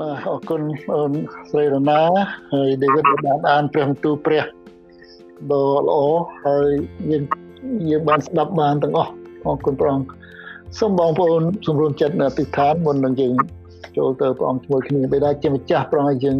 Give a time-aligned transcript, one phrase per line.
[0.00, 0.62] បាទអរគុណ
[0.94, 1.12] អូន
[1.50, 2.00] ស្រីរណា
[2.52, 4.44] ហើយដេវីតបានអានព្រះបន្ទូលព្រះ
[5.52, 5.98] ដ៏ល្អ
[6.46, 6.70] ហើយ
[7.10, 7.22] យើង
[7.90, 9.12] យើងបានស្ដាប់បានទាំងអស់
[9.46, 10.10] អរគុណព្រះអង្គ
[10.78, 13.32] សូមបងប្អូនសម្រុំចិត្តនៅអធិដ្ឋានមុននឹងយើង
[13.96, 16.36] ចូលទៅព្រះអង្គជាមួយគ្នាបិតាជាម្ចាស់ព្រះអង្គឲ្យយើង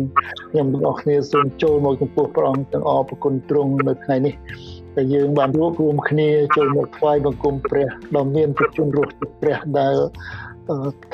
[0.50, 4.34] ខ្ញុំទាំងអស់គ្នាសូមចូលមកចំពោះព្រះអង្គទាំងអរគុណទ្រង់នៅថ្ងៃនេះ
[4.96, 9.94] ដែលយើងបានរួបរวมគ្នាចូលមកថ្វាយបង្គំព្រះដ៏មានប្រជញ្ញរស់ព្រះដែល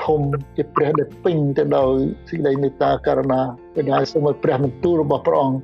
[0.05, 0.20] ធំ
[0.56, 1.92] ជាព្រះដែលពេញទៅដោយ
[2.28, 3.41] សេចក្តីមេត្តាករុណា
[3.92, 5.59] ដែលសូមឲ្យព្រះបន្ទូលរបស់ព្រះអង្គ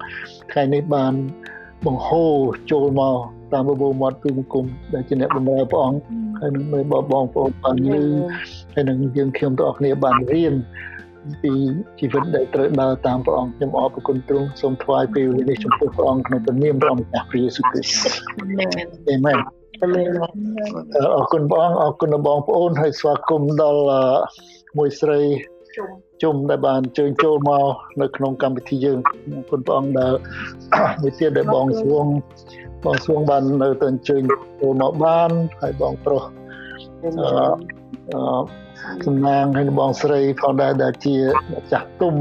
[0.53, 1.13] ថ្ងៃនេះបាន
[1.87, 2.33] បង្ហូរ
[2.71, 3.17] ចូលមក
[3.53, 4.65] តាមបបោមាត់ពីបង្គំ
[4.95, 6.01] ដែលជាអ្នកបម្រើព្រះអង្គ
[6.41, 8.03] ហើយនឹងមើលបងប្អូនបានយឺ
[8.75, 10.55] ហើយនឹងយើងខ្ញុំទាំងអស់គ្នាបានរៀន
[11.43, 11.53] ពី
[12.01, 19.62] ជីវិតដែលត្រូវដើរតាមព្រះអង្គខ្ញុំអរគុណទ្រង់សូមថ្វាយពេលវេលាចំពោះព្រះអង្គក្នុងព្រះនាមព្រះអង្គព្រះយេស៊ូវគ្រីស្ទអាមែនអ
[21.23, 23.83] រគុណបងអរគុណបងប្អូនហើយស្វាគមន៍ដល់
[24.79, 25.21] មួយស្រី
[26.23, 27.65] ជុំដែលបានជើញចូលមក
[28.01, 28.99] នៅក្នុងកម្មវិធីយើង
[29.31, 30.13] អរគុណព្រះអង្គដែល
[31.03, 32.07] មួយទៀតដែលបងស្វង
[32.85, 34.23] បងស្វងបាននៅទៅអញ្ជើញ
[34.61, 36.23] ចូលមកបានហើយបងប្រុស
[37.15, 38.63] អឺ
[39.07, 41.17] សំណាងហើយបងស្រីផងដែរដែលជា
[41.53, 42.15] ម្ចាស់ទុំ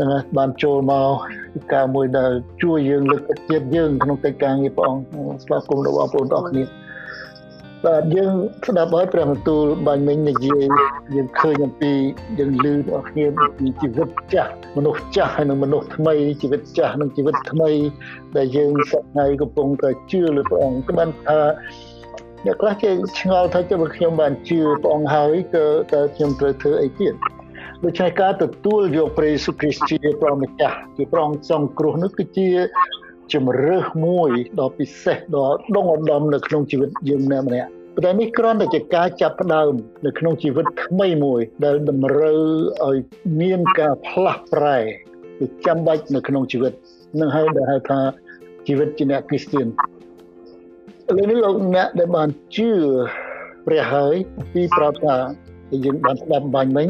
[0.00, 1.08] នឹងបានចូលមក
[1.52, 2.30] ពីការមួយដែល
[2.62, 5.04] ជួយយើងលើកទឹកចិត្តយើងក្នុងកិច្ចការងារព្រះអង្គ
[5.44, 6.64] ស្វាគមន៍របស់បងប្អូនទាំងអស់គ្នា
[7.84, 8.34] បាទយើង
[8.66, 10.64] ស្ដាប់ហើយព្រះបន្ទូលបាញ់មិញនិយាយ
[11.14, 11.92] យើងឃើញអំពី
[12.38, 17.70] យើងឮបងប្អូនពីជីវិតចាស់មនុស្សចាស់ហើយនិងមនុស្សថ្មីជីវិតចាស់និងជីវិតថ្មី
[18.36, 21.38] ដែលយើងសប្តាហ៍កំពុងតែជឿលើព្រះអង្គគឺបានថា
[22.46, 27.14] អ្នកខ្លះគេឆ្ងល់ថាចុះខ្ញុំបានជឿព្រះអង្គហើយក៏តើខ្ញុំត្រូវធ្វើអីទៀត
[27.84, 32.48] ដូច្នេះការទទួលយកព្រះយេស៊ូវគ្រីស្ទជាព្រះម្ចាស់ជាព្រះអង្គសង្គ្រោះនោះគឺជា
[33.32, 34.30] ជំរើសមួយ
[34.60, 39.72] ដ៏ពិសេសដ៏ដងឧត្តមនៅក្នុងជីវិតយើងម្នាក់ម្នាក់ប៉ុន្តែនេះគ្រាន់តែជាការចាប់ផ្ដើម
[40.06, 42.40] នៅក្នុងជីវិតថ្មីមួយ ដែលតម្រូវ
[42.86, 42.96] ឲ្យ
[43.40, 44.78] មានការផ្លាស់ប្រែ
[45.38, 46.72] គឺចាំបាច់នៅក្នុងជីវិត
[47.20, 48.00] នឹងហើយដែលហៅថា
[48.66, 52.70] ជីវិតជាអ្នកគ្រីស្ទានឥឡូវនេះលោកអ្នកដែលបានជឿ
[53.66, 54.14] ព្រះហើយ
[54.52, 55.16] ពីប្រាប់ថា
[55.84, 56.88] យើងបានស្ដាប់បាញ់មិញ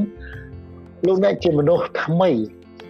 [1.07, 2.31] លោកអ្នកជាមនុស្សថ្មី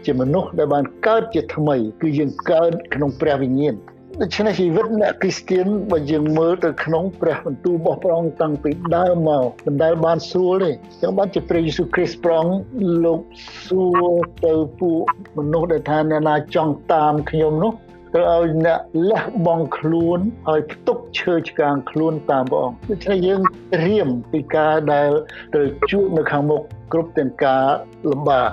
[0.07, 3.75] ជាមនុស្សដែលបានកើតជាថ្មី គឺយើងកើតក្នុងព្រះវិញ្ញាណ
[4.21, 12.57] ដូច្នេះជីវិតអ្នកគ្រីស្ទានបើយើងមើលទៅក្នុងព្រះបន្ទូលរបស់ព្រះអង្គតាំងពីដើមមកមិនដែលបានស្រួលទេចឹងបានជាព្រះយេស៊ូវគ្រីស្ទព្រះអង្គ
[13.05, 13.21] លោក
[13.67, 14.03] សួរ
[14.45, 15.03] ទៅពួក
[15.39, 17.73] មនុស្សដែលថាអ្នកណាចង់តាមខ្ញុំនោះ
[18.15, 18.81] ត្រូវឲ្យអ្នក
[19.11, 20.19] លះបង់ខ្លួន
[20.51, 23.41] ឲ្យផ្ទុកឈើឆ្កាងខ្លួនតាមព្រះអង្គដូច្នេះយើង
[23.85, 25.11] រៀមពីការដែល
[25.55, 26.63] ត្រូវជួបនៅខាងមុខ
[26.93, 27.65] គ្រប់ទាំងការ
[28.11, 28.51] លំបាក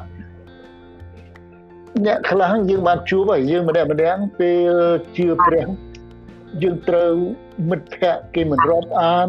[2.06, 4.74] អ្នកខ្លះយើងបានជួបហើយយើងម្នាក់ម្នាក់ពេល
[5.18, 5.68] ជឿព្រះ
[6.62, 7.14] យើងត្រូវ
[7.70, 9.28] មិត្តភ័ក្តិគេមិនរាប់អាន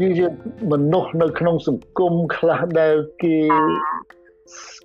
[0.00, 0.32] យើង
[0.72, 3.36] មនុស្សនៅក្នុងសង្គមខ្លះដែលគេ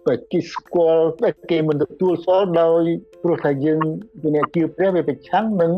[0.07, 2.83] តែគេស្គាល់តែគេមិនទទួលស្គាល់ដោយ
[3.23, 3.79] ព្រោះថាយើង
[4.21, 5.71] ជាអ្នកជឿព្រះវាប្រឆាំងនឹង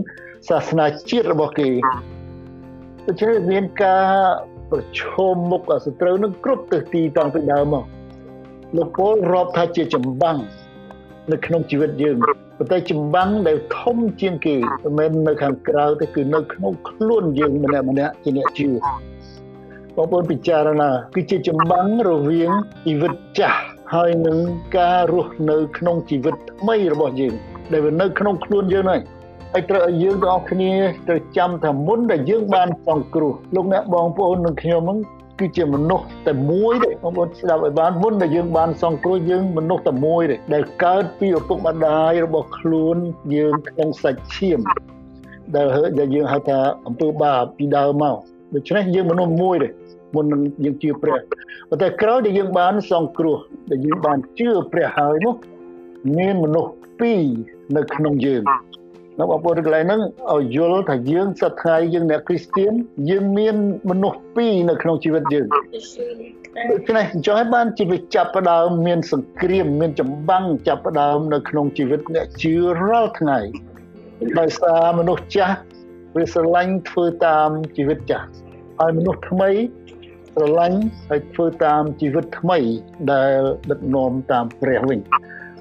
[0.49, 1.69] សាសនាជាតិរបស់គេ
[3.07, 4.07] ដូច្នេះមានការ
[4.71, 5.01] ប្រឈ
[5.33, 7.85] មមុខกับសត្រូវនឹងគ្រប់ទិសទីតាំងពីដើមមក
[8.77, 10.37] លោកពលរាប់ថាជាចម្បាំង
[11.31, 12.17] នៅក្នុងជីវិតយើង
[12.57, 18.67] ប៉ុន្តែចម្បាំងដែលធំជាងគេមិនមែននៅខាងក្រៅទេគឺនៅក្នុងខ្លួនយើងម្នាក់ម្នាក់ជាអ្នកជឿ
[19.95, 22.51] បងប្អូនពិចារណាគឺជាចម្បាំងរវាង
[22.85, 23.59] ជីវិតចាស់
[23.93, 24.39] ហើយនឹង
[24.77, 27.33] ការរស់នៅ ក្នុងជីវិតថ្មីរបស់យើង
[27.71, 29.01] ដែលវានៅក្នុងខ្លួនយើងហើយ
[29.53, 30.71] ហើយត្រូវឲ្យយើងទាំងអស់គ្នា
[31.07, 34.99] ត្រូវចាំថាមុនដែលយើងបានសង្គ្រោះលោកអ្នកបងប្អូននិងខ្ញុំហ្នឹង
[35.39, 42.97] គឺជាមនុស្សតែមួយទេបងប្អូនស្ដាប់ឲ្យបានមុនដែលយើងបានសង្គ្រោះយើងមនុស្សតែមួយទេដែលកើតពីឪពុកម្ដាយរបស់ខ្លួន
[43.35, 44.59] យើងក្នុងសាច់ឈាម
[45.55, 45.67] ដែល
[45.99, 48.15] ដែលយើងហៅថាអំពើបាបពីដើមមក
[48.55, 49.69] ដូច្នេះយើងមនុស្សមួយទេ
[50.13, 51.17] មុននឹងយើងជឿព្រះ
[51.69, 53.37] ប៉ុន្តែក្រោយដែលយើងបានសង្គ្រោះ
[53.71, 55.35] ដែលយើងបានជឿព្រះហើយនោះ
[56.17, 57.23] មានមនុស្សពីរ
[57.75, 58.43] នៅក្នុងយើង
[59.19, 60.01] នៅបងប្អូនកន្លែងហ្នឹង
[60.33, 62.73] ឲ្យយល់ថាយើងសត្វថ្ងៃយើងអ្នកគ្រីស្ទៀន
[63.09, 63.55] យើងមាន
[63.89, 65.47] មនុស្សពីរនៅក្នុងជីវិតយើង
[66.71, 72.55] ដូច្នេះចង់ឲ្យបានជីវិតចាប់ផ្ដើមមានសង្គ្រាមមានចម្បាំងចាប់ផ្ដើមនៅក្នុងជីវិតអ្នកជឿ
[72.87, 73.39] រាល់ថ្ងៃ
[74.39, 75.57] ដោយសារមនុស្សចាស់
[76.15, 78.27] វាស្រឡាញ់ធ្វើតាមជីវិតចាស់
[78.79, 79.49] ហើយមនុស្សថ្មី
[80.33, 82.59] ស្រឡាញ់ហើយធ្វើតាមជីវិតថ្មី
[83.11, 83.39] ដែល
[83.71, 84.99] ដឹកនាំតាមព្រះវិញ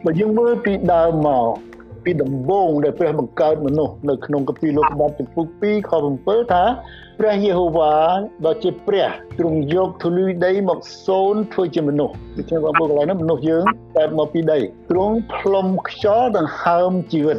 [0.04, 1.48] បើយើងមើលពីដើមមក
[2.04, 5.90] ពីដំបូងដែលព្រះបង្កើតមនុស្សនៅក្នុងកាពីលោកបាត់ចំពុក2ខ
[6.20, 6.64] 7ថា
[7.18, 7.94] ព្រះយេហូវ៉ា
[8.46, 9.08] ដ៏ជាព្រះ
[9.38, 13.64] ទ្រង់យកធូលីដីមកសូនធ្វើជាមនុស្សដូច្នេះបងប្អូនកន្លែងនោះមនុស្សយើង
[13.96, 14.58] កើតមកពីដី
[14.90, 17.38] ទ្រង់ផ្លុំខ្យល់ដង្ហើមជីវិត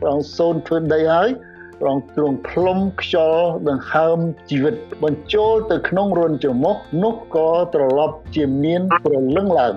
[0.00, 4.18] ព្រះអង្គសូនធ្វើដីហើយព្រះអង្គទ្រង់ផ្លុំខ្យល់ដង្ហើម
[4.50, 9.74] ជីវិតបញ្ចូលទៅក្នុងរន្ធច្រមុះនោះក៏ត្រឡប់ជាមានប្រលឹងឡើង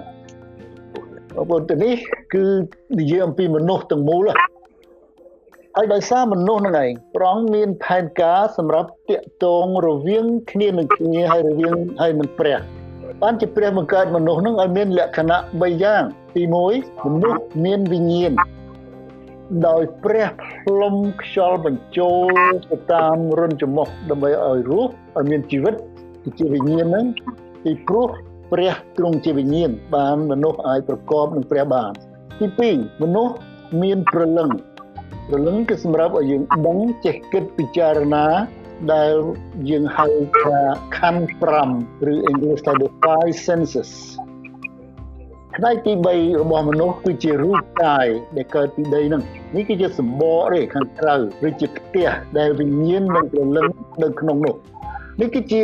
[1.35, 1.95] បងប្អូនទៅនេះ
[2.33, 2.45] គឺ
[2.99, 4.23] និយាយអំពីមនុស្សទាំងមូល
[5.75, 12.59] ហើយដោយសារមនុស្សហ្នឹងឯងប្រងមានផែនការសម្រាប់តាក់ទងរវាងគ្នានឹងគ្នាហើយរវាងហើយនឹងព្រះ
[13.21, 16.03] បានជាព្រះបង្កើតមនុស្សហ្នឹងឲ្យមានលក្ខណៈ3យ៉ាង
[16.35, 18.33] ទី1មនុស្សមានវិញ្ញាណ
[19.67, 20.29] ដោយព្រះ
[20.65, 25.75] ផ្លុំខ្យល់បញ្ចូលទៅតាមរុនច្រមុះដើម្បីឲ្យរស់ឲ្យមានជីវិត
[26.39, 27.05] ជាវិញ្ញាណហ្នឹង
[27.63, 28.07] ពីព្រោះ
[28.51, 31.91] ព្រះទ្រង់ជាវិញ្ញាណបានមនុស្សអាចប្រកបនឹងព្រះបាន
[32.39, 33.33] ទី2មនុស្ស
[33.81, 34.49] មានព្រលឹង
[35.27, 38.25] ព្រលឹងគឺសម្រាប់ឲ្យយើងដឹងចេះគិតពិចារណា
[38.93, 39.15] ដែល
[39.69, 40.07] យើងហៅ
[40.41, 40.59] ថា
[40.97, 41.29] ខណ្ឌ
[41.69, 43.91] 5ឬ English ថា the five senses
[45.57, 48.07] ផ្នែកទី3របស់មនុស្សគឺជារូបកាយ
[48.37, 49.21] ដែលកើតពីដីហ្នឹង
[49.55, 51.15] នេះគឺជាសម្បកទេខាងក្រៅ
[51.47, 52.07] ឬជាផ្ទះ
[52.37, 53.67] ដែលវិញ្ញាណនឹងព្រលឹង
[54.03, 54.55] នៅក្នុងនោះ
[55.21, 55.61] នេះគឺជា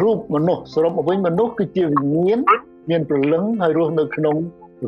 [0.00, 2.38] រូបមនុស្សសរុបមកវិញមនុស្សគឺជាវិញ្ញាណ
[2.90, 4.36] មានព្រលឹងហើយរស់នៅក្នុង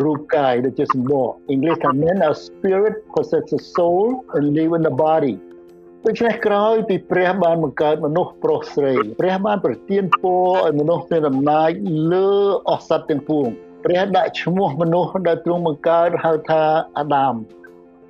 [0.04, 4.06] រូបកាយដែលជាសម្បក English ថា man a spirit possesses a soul
[4.36, 5.34] and live in the body
[6.04, 11.70] ដូច្នេះក្រោយពីព្រះបានបង្កើតមនុស្សប្រុសស្រីព្រះបានប្រទានពរឲ្យមនុស្សមានអំណាច
[12.12, 12.30] លើ
[12.68, 13.48] អស់សត្វទាំងពួង
[13.88, 16.62] ព្រះដាក់ឈ្មោះមនុស្សដែលទ្រង់បង្កើតហៅថា
[16.98, 17.34] អាដាម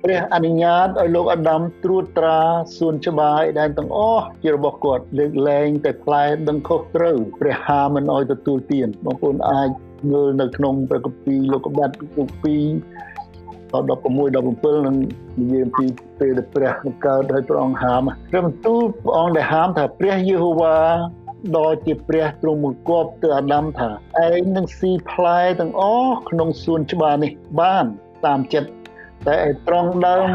[0.03, 2.39] ព្រះអនុញ្ញាតឲ្យលោកអាដាមត្រួតត្រា
[2.77, 9.69] សួនច្បារដែលទាំងអស់ជារបស់គាត់លើកលែងតែផ្លែដឹងខុសត្រូវព្រះហាមិនឲ្យទទួលទានបងប្អូនអាច
[10.11, 12.57] មើលនៅក្នុងព្រះគម្ពីរលោកុបាតទី
[13.71, 14.95] 2ដល់16 17នឹង
[15.39, 15.85] និយាយពី
[16.19, 20.77] ពេលដែលព្រះបង្កើតឲ្យព្រះអង្គហាមព្រះបន្ទូលព្រះអង្គដែលហាមថាព្រះយេហូវ៉ា
[21.55, 23.89] ដ៏ជាព្រះទ្រង់បង្គាប់ទៅអាដាមថា
[24.27, 27.85] ឯងនឹងស៊ីផ្លែទាំងអស់ក្នុងសួនច្បារនេះបាន
[28.25, 28.69] តាមចិត្ត
[29.27, 30.29] តែឯត្រង់ដើម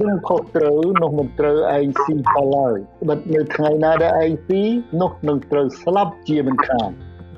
[0.00, 2.76] នឹងខុសត្រូវនោះមិនត្រូវឯងស៊ីផលឡើយ
[3.08, 4.62] បិទនៅថ្ងៃណាដែលឯងស៊ី
[5.00, 6.90] នោះនឹងត្រូវស្លាប់ជាមិនខាន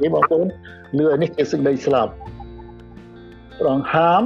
[0.03, 0.47] នេះបងប្អូន
[0.99, 2.13] លឺនេះជាសេចក្តីស្លាប់
[3.61, 4.25] ត្រង់ហាម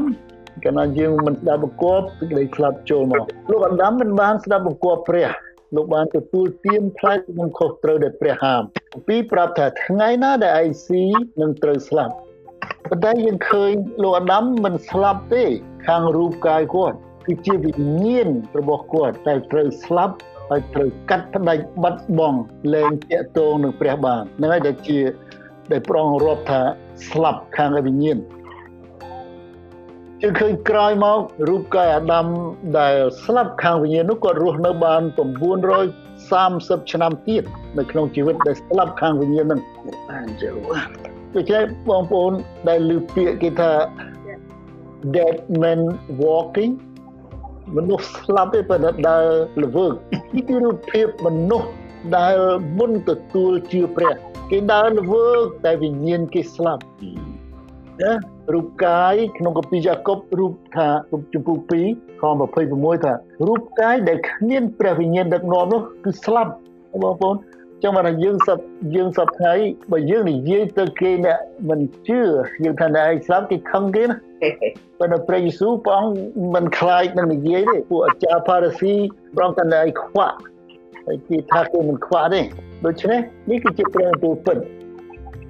[0.65, 5.29] កាលណាយើងមិនស្ដាប់បង្គាប់សេចក្តីស្លាប់ចូលមកលោកអាដាមមិនបានស្ដាប់បង្គាប់ព្រះ
[5.75, 8.63] លោកបានទទួលទានផ្លែនឹងខុសត្រូវដែលព្រះហាម
[9.09, 11.05] ពីប្រាប់ថាថ្ងៃណាដែលឯងស៊ី
[11.41, 12.15] នឹងត្រូវស្លាប់
[12.89, 13.73] ប៉ុន្តែយើងឃើញ
[14.03, 15.45] លោកអាដាមមិនស្លាប់ទេ
[15.87, 16.97] ខាងរូបកាយគាត់
[17.27, 18.29] គឺជាវិញ្ញាណ
[18.59, 20.15] របស់គាត់តែត្រូវស្លាប់
[20.51, 22.41] ហើយត្រូវកាត់ផ្ដាច់បាត់បង់
[22.75, 24.99] លែងតាក់ទងនឹងព្រះបានហ្នឹងហើយដែលជា
[25.73, 26.63] ដែលប្រងរាប់ថា
[27.11, 28.19] ស្លាប់ខាងវិញ្ញាណ
[30.23, 32.27] ជឿឃើញក្រោយមករូបកាយអាដាម
[32.79, 35.03] ដែលស្លាប់ខាងវិញ្ញាណនោះគាត់រស់នៅបាន
[35.97, 37.43] 930ឆ្នាំទៀត
[37.79, 39.61] នៅក្នុងជីវិតដែលស្លាប់ខាងវិញ្ញាណនឹង
[40.09, 40.51] បានជឿ
[41.35, 42.33] ដូច្នេះបងប្អូន
[42.69, 43.71] ដែលឮពាក្យគេថា
[45.17, 45.81] dead men
[46.23, 46.73] walking
[47.77, 49.27] មនុស្សស្លាប់ទេប៉ុន្តែដើរ
[49.63, 49.93] ល្វើក
[50.35, 51.69] នេះគឺរូបភាពមនុស្ស
[52.17, 52.37] ដែល
[52.79, 54.15] មុនទទួលជឿព្រះ
[54.51, 56.83] គេដើរល្វើកតែវិញ្ញាណគេស្លាប់
[58.03, 58.13] ណា
[58.55, 60.89] រូបកាយក្នុងកាពីយ៉ាកុបរូបថា
[61.33, 62.25] ចំពោះ2ខ
[62.61, 63.13] 26ថា
[63.49, 66.53] រូបកាយដែលគ្មានព្រះវិញ្ញាណដឹកនាំនោះគឺស្លាប់
[67.03, 67.37] បងប្អូន
[67.83, 68.59] ចឹងមកយើងសព
[68.97, 69.55] យើងសពថ្ងៃ
[69.93, 71.39] បើយើងនិយាយទៅគេអ្នក
[71.69, 72.21] មិនជឿ
[72.65, 74.17] យើងថាអ្នកឯងស្លាប់គេខឹងគេណា
[74.99, 76.15] ប៉ុន្តែព្រះយេស៊ូវព្រះអង្គ
[76.55, 78.95] មិនខ្លាចនឹងនិយាយទេពួកអាចារ្យផារ៉ាស៊ី
[79.37, 80.37] ព្រះអង្គថាអ្នកឯងខ្វាក់
[81.07, 82.41] ហើយគេថាគេមិនខ្វាក់ទេ
[82.85, 83.21] ដូច្នេះ
[83.51, 84.57] នេះគឺជាព្រះបន្ទូលពិត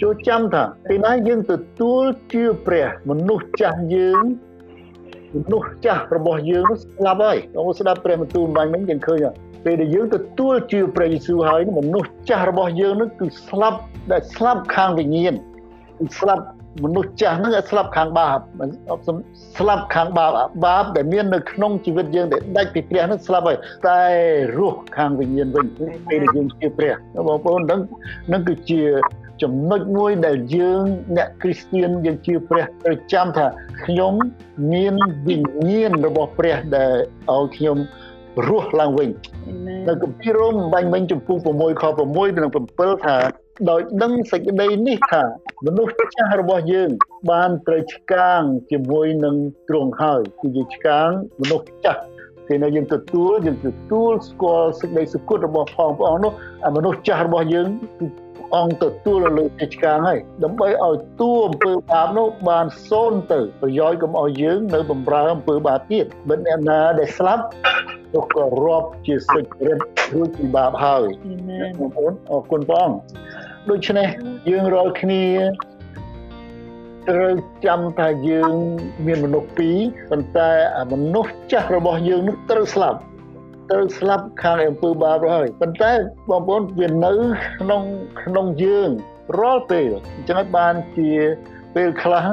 [0.03, 4.25] ចូលចាំថាពេលណាយើងទទួលជឿព្រះមនុស្សចាស់យើង
[5.37, 9.25] មនុស្សចាស់របស់យើងនោះស្លាប់ហើយ ông ស្ដាប់ព្រះបន្ទូលបាញ់មិញយើងឃើញ
[9.65, 13.79] ពេលដែលយើងទទួលជឿព្រះយេស៊ូវហើយមនុស្សចាស់របស់យើងនោះគឺស្លាប់
[14.13, 15.35] ដែលស្លាប់ខាងវិញ្ញាណ
[15.99, 16.45] គឺស្លាប់
[16.85, 18.39] មនុស្សចាស់ហ្នឹងស្លាប់ខាងបាប
[19.59, 20.31] ស្លាប់ខាងបាប
[20.65, 23.59] បាបដែលមាននៅក្នុងជីវិតយើងដែលដាច់ពីព្រះហ្នឹងស្លាប់ហើយ
[23.89, 24.01] តែ
[24.59, 25.67] រស់ខាងវិញ្ញាណវិញ
[26.09, 26.95] ពេលដែលយើងជឿព្រះ
[27.29, 27.81] បងប្អូនហ្នឹង
[28.33, 28.81] នឹងគឺជា
[29.43, 30.83] ចំណុចមួយដែលយើង
[31.17, 33.47] អ្នកគ្រីស្ទៀនយើងជឿព្រះត្រូវចាំថា
[33.85, 34.15] ខ្ញុំ
[34.73, 34.95] មាន
[35.29, 36.95] វិញ្ញាណរបស់ព្រះដែល
[37.35, 37.77] ឲ្យខ្ញុំ
[38.49, 39.09] រស់ឡើងវិញ
[39.89, 43.17] នៅគម្ពីររ៉ូមបាញ់មិញចំពោះ6ខ6និង7ថា
[43.71, 45.23] ដោយដឹងសេចក្តីនេះថា
[45.67, 46.91] មនុស្សចាស់របស់យើង
[47.31, 48.43] បានត្រូវឆ្កាង
[48.73, 49.37] ជាមួយនឹង
[49.69, 51.09] ទ្រង់ហើយគឺឆ្កាង
[51.41, 52.01] មនុស្សចាស់
[52.47, 56.33] ពេលនៅយើងទទួលយើងទទួលស្គាល់សេចក្តីសុគតរបស់ផងព្រះអង្គនោះ
[56.67, 57.67] អាមនុស្សចាស់របស់យើង
[57.99, 58.07] គឺ
[58.57, 67.45] អង្គទទួលលើកិច្ចការហើយដើម្បីឲ្យតួអំពើបាបនោះបានសូន្យទៅប្រយោជន៍កុំឲ្យយើងនៅបំរើអំពើបាបទៀតបើអ្នកណាដែលស្លាប់
[68.15, 69.79] នោះក៏រាប់ជាសុចរិត
[70.15, 71.07] រួចពីបាបហើយ
[71.79, 72.99] បងប្អូនអរគុណព្រះអង្គ
[73.71, 74.09] ដូច្នេះ
[74.49, 75.25] យើងរាល់គ្នា
[77.09, 77.35] ត្រូវ
[77.67, 78.53] ចាំថាយើង
[79.07, 79.79] មានមនុស្សពីរ
[80.11, 80.51] ប៉ុន្តែ
[80.93, 82.99] មនុស្សចាស់របស់យើងនោះត្រូវស្លាប់
[83.71, 85.93] ត្រូវស្លាប់ខាងអំពើបាបហើយប៉ុន្តែ
[86.31, 87.13] បងប្អូនវានៅ
[87.61, 87.83] ក្នុង
[88.23, 88.91] ក្នុងយើង
[89.39, 91.11] រាល់ពេលអញ្ចឹងបានជា
[91.75, 92.27] ពេលខ្លះ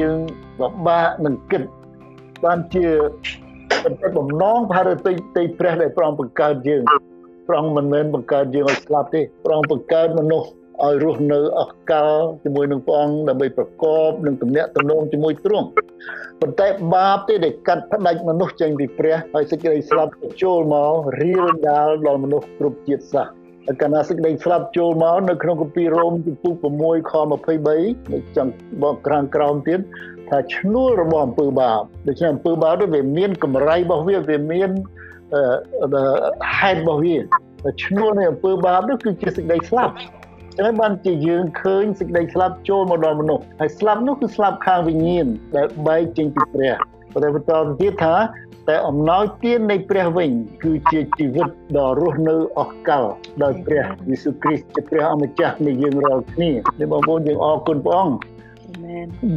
[0.00, 0.18] យើង
[0.58, 1.62] ពិបាកនឹងគិត
[2.44, 2.86] បានជា
[4.18, 6.82] បំណងផារតិទីព្រះដែលប្រងបង្កើតយើង
[7.48, 10.48] ប្រងមិនមែនបង្កើតយើងឲ្យស្លាប់ទេប្រងបង្កើតមនុស្ស
[10.82, 12.12] ឲ្យរស់នៅអស់កល
[12.44, 15.66] ជាមួយនឹងព្រះអង្គដើម្បីប្រកបនឹងទំនាក់ទំនងជាមួយទ្រង់
[16.40, 20.12] ប៉ុន្តែបាបទេដែលកាត់ផ្ដាច់មនុស្សចេញពីព្រះហើយសេចក្តីស្លាប់
[20.42, 23.34] ចូលមករៀលដាលដល់មនុស្សគ្រប់ជាតិសាសន៍
[23.82, 28.52] កណាសេចក្តីស្លាប់ចូលមកនៅក្នុងគម្ពីររ៉ូមជំពូក6ខ23នៅចង់
[28.82, 29.80] បកក្រាងក្រោមទៀត
[30.28, 34.70] ថាឈ្នួលរបស់អំពើបាបដូច្នេះអំពើបាបវាមានកម្រៃរបស់វាវាមាន
[36.58, 37.16] ហេតុរបស់វា
[37.84, 39.94] ឈ្នួលនៃអំពើបាបនោះគឺជាសេចក្តីស្លាប់
[40.58, 46.74] ចឹងបានជាយើងឃើញសេចក្តីស្លាប់ចូលមកដល់មនុស្សហើយស្លាប់នោះគឺស្លាប់ខាងវិញ្ញាណដែលបែកចេញពីព្រះ
[47.12, 48.16] ប៉ុន្តែបន្តទៀតថា
[48.68, 50.30] តែអំណោយទាននៃព្រះវិញ
[50.62, 53.04] គឺជាជីវិតដ៏រស់នៅអស់កល
[53.42, 58.14] ដោយព្រះយេស៊ូវគ្រីស្ទជាព្រះអម្ចាស់នៃយើងរាល់គ្នានេះបងប្អូនយើងអរគុណព្រះអង្គ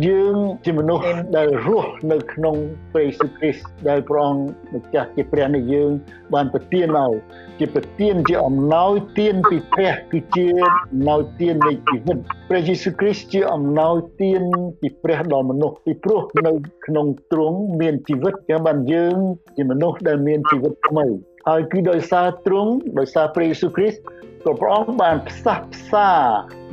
[0.06, 1.04] យើងជាមនុស្ស
[1.38, 2.56] ដែលរស់នៅក្នុង
[2.94, 5.92] ព្រះយេស៊ូវគ្រីស្ទដែលព្រះអង្គម្ចាស់ជាព្រះនៃយើង
[6.34, 7.14] បានប្រទានឲ្យ
[7.60, 12.18] ជាប្រទានជាអំណោយទានពីព្រះគឺជាអំណោយទាននៃជីវិត
[12.50, 14.44] ព្រះយេស៊ូវគ្រីស្ទជាអំណោយទាន
[14.82, 16.52] ពីព្រះដល់មនុស្សពីព្រោះនៅ
[16.86, 19.18] ក្នុងទ្រង់មានជីវិតយ៉ាងបានយើង
[19.58, 21.06] ជាមនុស្សដែលមានជីវិតថ្មី
[21.48, 24.00] ហើយគឺដោយសារទ្រង់ដោយសារព្រះយេស៊ូវគ្រីស្ទ
[24.46, 26.12] ក៏ព្រះអង្គបានផ្សះផ្សា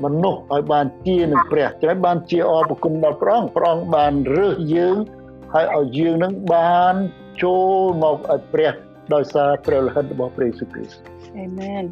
[0.05, 4.97] មនុស្សឲ្យបានជានឹងព្រះចឹងបានជាអរគុណដល់ព្រះអង្គព្រះអង្គបានរើសយើង
[5.55, 6.95] ហើយឲ្យយើងនឹងបាន
[7.43, 8.73] ចូលមកឲ្យព្រះ
[9.15, 11.01] ដោយសារព្រះលិខិតរបស់ព្រះយេស៊ូវគ្រីស្ទ
[11.39, 11.85] អាមែន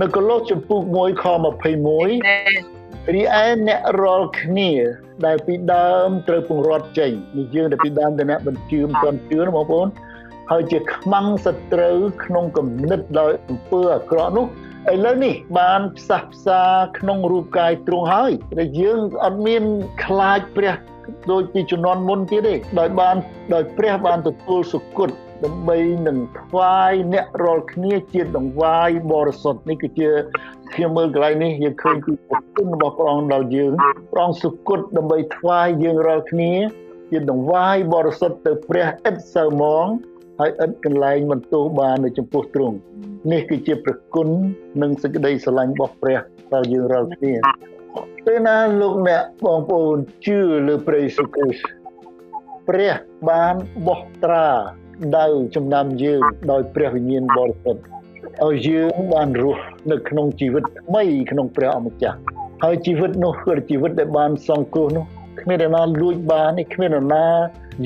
[0.00, 1.24] នៅកូឡូសចំពុក1ខ
[1.98, 4.72] 21រីឯអ្នករាល់គ្នា
[5.26, 9.88] ដែលពីដើមត្រូវពង្រត់ចេញនេះយើងដែលពីដើមទៅអ្នកបញ្ជឿមិនទាន់ជឿបងប្អូន
[10.50, 14.46] ហើយជាខ្មាំងសត្រូវក្នុងគំនិតដោយអំពើអាក្រក់នោះ
[14.92, 16.62] ឥឡូវនេះបានផ្សះផ្សា
[16.98, 19.62] ក្នុងរូបកាយទ្រង់ហើយដែលយើងអត់មាន
[20.04, 20.74] ខ្លាចព្រះ
[21.30, 23.16] ដូចពីជំនាន់មុនទៀតទេដោយបាន
[23.54, 25.08] ដោយព្រះបានទទួលសុគត
[25.44, 30.10] ដើម្បីនឹងថ្វាយអ្នករាល់គ្នាជាដង្វាយបរិសុទ្ធនេះគឺជា
[30.72, 33.72] ខ្ញុំមើលកន្លែងនេះយើងឃើញពីប្រគុណរបស់ព្រះអង្គដល់យើង
[34.12, 36.52] ព្រះអង្គសុគតដើម្បីថ្វាយយើងរាល់គ្នា
[37.10, 39.86] ជាដង្វាយបរិសុទ្ធទៅព្រះឥតសៅមង
[40.40, 42.76] ហើយឥតកន្លែងមិនទោសបាននៅចំពោះទ្រង់
[43.32, 44.28] នេះគឺជាប្រគុណ
[44.82, 46.18] និងសេចក្តីស្រឡាញ់របស់ព្រះ
[46.54, 47.34] ដល់យើងរាល់គ្នា
[48.24, 51.68] ពេលណាលោកអ្នកបងប្អូនជឿលើព្រះយេស៊ូវគ្រីស្ទ
[52.68, 52.92] ព្រះ
[53.30, 53.54] បាន
[53.86, 54.46] បោះត្រា
[55.18, 55.26] ដៅ
[55.56, 57.82] ចំណាំយើងដោយព្រះវិញ្ញាណបរិសុទ្ធ
[58.46, 62.18] ឲ្យយើងបានរស់នៅក្នុងជីវិតថ្មីក្នុងព្រះអម្ចាស់
[62.64, 65.04] ហើយជីវិតនោះគឺជីវិតដែលបានសង្គ្រោះនោះ
[65.40, 67.26] គ្មាននរណាលួចបានទេគ្មាននរណា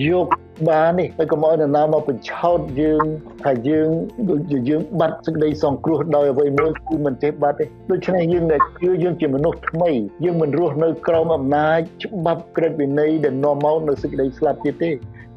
[0.08, 0.26] យក
[0.68, 3.04] បាននេះហើយកុំឲ្យនរណាមកបញ្ឆោតយើង
[3.44, 3.88] ថាយើង
[4.30, 9.90] ដូចជាយើងបាត់សេចក្តីសង្គ្រោះដោយអ្វីមួយគឺមិនទេបាត់ទេដូច្នេះយើងដែលគឺយើងជាមនុស្សថ្មី
[10.24, 14.90] យើងមិនរស់នៅក្រោមអំណាចច្បាប់ក្រឹតវិន័យដែលនាំមកនៅសេចក្តីស្លាប់ទៀតទេ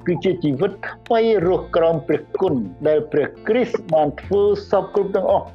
[0.07, 2.53] គឺជាជីវិតថ្មីរស់ក្រោមព្រះគុណ
[2.88, 5.48] ដែលព្រះគ្រីស្ទបានធ្វើសពគ្រប់ទាំងអស់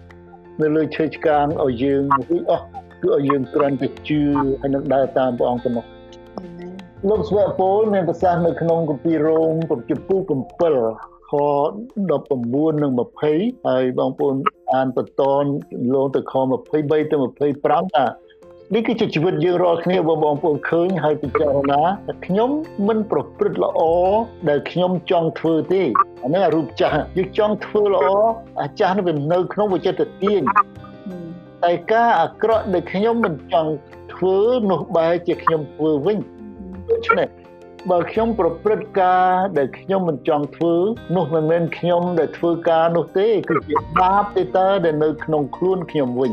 [0.63, 2.65] នៅលើឈើឆ្កាងឲ្យយើងគឺអស់
[3.03, 4.21] គឺឲ្យយើងគ្រាន់តែជឿ
[4.61, 6.00] ហើយនឹងដើរតាមព្រះអង្គទៅមក
[7.09, 9.55] លោកស្វៈពលមានប្រសាសន៍នៅក្នុងគម្ពីររ៉ូម
[9.91, 10.19] ចំពោះ
[10.75, 11.33] 7ខ
[12.09, 12.93] 19និង
[13.29, 14.35] 20ហើយបងប្អូន
[14.75, 15.23] អានបន្ត
[15.95, 16.35] លងទៅខ
[16.71, 17.17] 23ទៅ
[17.61, 18.05] 25ថា
[18.75, 22.51] នេះគឺជាជីវិតយើងរាល់គ្នាបងបងប្អូនឃើញហើយពិចារណាថាខ្ញុំ
[22.89, 23.81] មិនប្រព្រឹត្តល្អ
[24.49, 25.83] ដែលខ្ញុំចង់ធ្វើទេ
[26.25, 28.07] អានេះរូបចាស់យើងចង់ធ្វើល្អ
[28.63, 30.43] អាចាស់នោះវានៅក្នុងវិចិត្រទាញ
[31.65, 33.71] តែការអាក្រក់ដែលខ្ញុំមិនចង់
[34.15, 34.39] ធ្វើ
[34.71, 36.19] នោះបែរជាខ្ញុំធ្វើវិញ
[36.91, 37.29] ដូច្នេះ
[37.91, 39.29] បើខ្ញុំប្រព្រឹត្តការ
[39.59, 40.75] ដែលខ្ញុំមិនចង់ធ្វើ
[41.17, 46.33] នោះមិនមែនខ្ញុំដែលធ្វើការនោះទេគឺជាបាបទេតើដែលនៅក្នុងខ្លួនខ្ញុំវិញ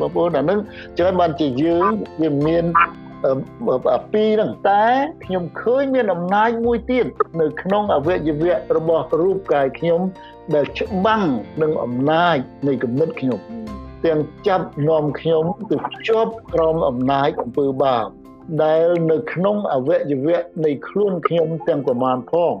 [0.00, 0.58] បងប្អូនអានឹង
[0.98, 1.90] ច្រើនបានជាយើង
[2.22, 2.64] វាមាន
[4.12, 4.84] ពីរហ្នឹងតែ
[5.24, 7.06] ខ្ញុំឃើញមានអំណាចមួយទៀត
[7.40, 10.00] នៅក្នុងអវយវៈរបស់រូបកាយខ្ញុំ
[10.54, 11.22] ដែលច្បាំង
[11.62, 13.38] នឹងអំណាចនៃគំនិតខ្ញុំ
[14.06, 15.76] ទាំងចាប់នាំខ្ញុំទៅ
[16.08, 18.19] ជាប់ក្រោមអំណាចអំពើបាប
[18.62, 22.54] ដែលនៅក្នុងអវយវៈនៃខ្លួនខ្ញុំទាំងប្រមាណផង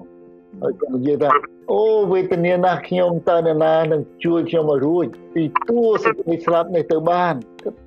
[0.62, 1.30] ហើយគាត់និយាយថា
[1.72, 7.34] អូវេទនាណាស់ខ្ញុំតើនរណានឹងជួយខ្ញុំឲ្យរួចពីទួសេចក្តីស្លាប់នេះទៅបាន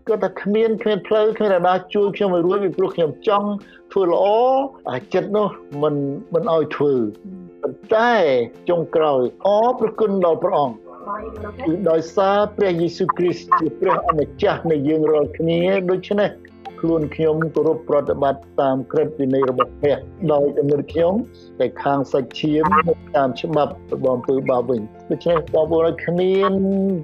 [0.07, 3.47] គាត់ថាគ្មានគ្មានផ្លូវគ្មាននរណាជួយខ្ញុំឲ្យរួចពីព្រោះខ្ញុំចង់
[3.91, 4.25] ធ្វើល្អ
[4.91, 5.47] អាចិត្តនោះ
[5.81, 5.95] មិន
[6.33, 6.93] មិនឲ្យធ្វើ
[7.61, 8.11] ប៉ុន្តែ
[8.69, 10.75] ចុងក្រោយអរប្រគុណដល់ព្រះអង្គ
[11.65, 15.59] គឺដោយសារព្រះយេស៊ូវគ្រីស្ទជាព្រះអម្ចាស់នៃយើងរាល់គ្នា
[15.91, 16.29] ដូច្នេះ
[16.85, 19.97] ខ្លួនខ្ញុំគោរពប្រតិបត្តិតាមក្រឹតវិន័យរបស់ព្រះ
[20.31, 21.13] ដោយគំនិតខ្ញុំ
[21.59, 22.65] តែខាងសាច់ឈាម
[23.15, 26.51] តាមច្បាប់របស់អំពើបាបវិញដូច្នេះបងប្អូនគ្មាន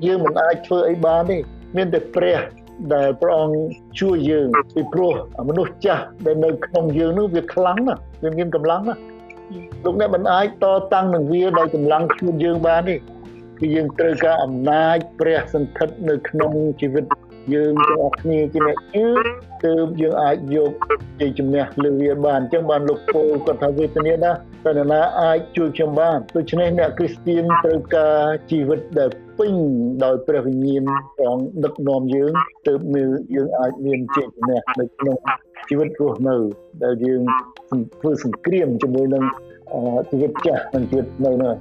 [0.06, 1.38] យើងមិនអាចធ្វើអីបានទេ
[1.76, 2.40] មានតែព្រះ
[2.94, 3.60] ដែលព្រះអង្គ
[4.00, 5.14] ជួយយើងពីព្រោះ
[5.50, 9.00] មនុស្សចាស់ដែលនៅក្នុងយើងនោះវាខ្លាំងណាស់វាមានកម្លាំងណាស់
[9.84, 12.96] លោកអ្នកមិនអាចតតាំងនឹងវាដោយកម្លាំងខ្លួនយើងបានទេ
[13.60, 17.06] គឺយើងត្រូវការអំណាចព្រះសន្ធិដ្ឋនៅក្នុងជីវិត
[17.54, 19.06] យើងទាំងអស់គ្នាជាអ្នកជឿ
[19.66, 20.72] ទើបយើងអាចយក
[21.20, 29.54] ជ័យជំនះលើវាបានអញ្ចឹងបានលោកពូគាត់ថាវេទនាណាស់តើណាអាចជួយខ្ញុំបានដូច្នេះអ្នកគ្រីស្ទៀនត្រូវការជីវិតដែលពេញ
[30.04, 30.84] ដោយព្រះវិញ្ញាណ
[31.18, 32.32] ព្រះអង្គដឹកនាំយើង
[32.68, 35.16] ទើបមានយើងអាចមានជ័យជំនះនៅក្នុង
[35.70, 36.36] ជីវិតរស់នៅ
[36.84, 37.22] ដែលយើង
[38.00, 39.24] ធ្វើសង្គ្រាមជាមួយនឹង
[40.12, 41.54] ជីវិតចាស់និងជីវិតនៅនោះ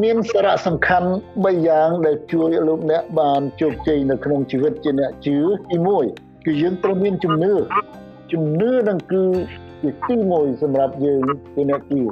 [0.00, 5.38] មានសារៈសំខាន់3យ៉ាងដែលជួយលោកអ្នកបានជោគជ័យនៅក្នុងជីវិតជាអ្នកជឿ
[5.70, 5.76] ទី
[6.10, 7.52] 1គឺយើងត្រូវមានជំនឿ
[8.32, 9.24] ជំនឿនឹងគឺ
[9.82, 11.22] ជាទី1សម្រាប់យើង
[11.54, 12.02] ជាអ្នកជឿ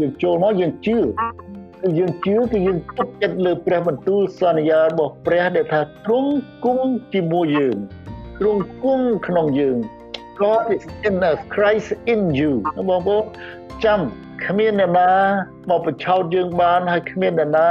[0.00, 6.32] យើងចូលមកយើងជឿគឺយើងជឿគឺយើងទុកចិត្តលើព្រះបន្ទូលសន្យារបស់ព្រះដែលថាទ្រង់
[6.64, 7.76] គង់ជាមួយយើង
[8.40, 9.76] ទ្រង់គង់ក្នុងយើង
[10.42, 12.52] God is in us Christ in you
[12.88, 13.24] បងប្អូន
[13.84, 14.00] ចាំ
[14.44, 15.10] គ្មានអ្នកណា
[15.70, 17.70] មកបញ្ឆោតយើងបានហើយគ្មានអ្នកណា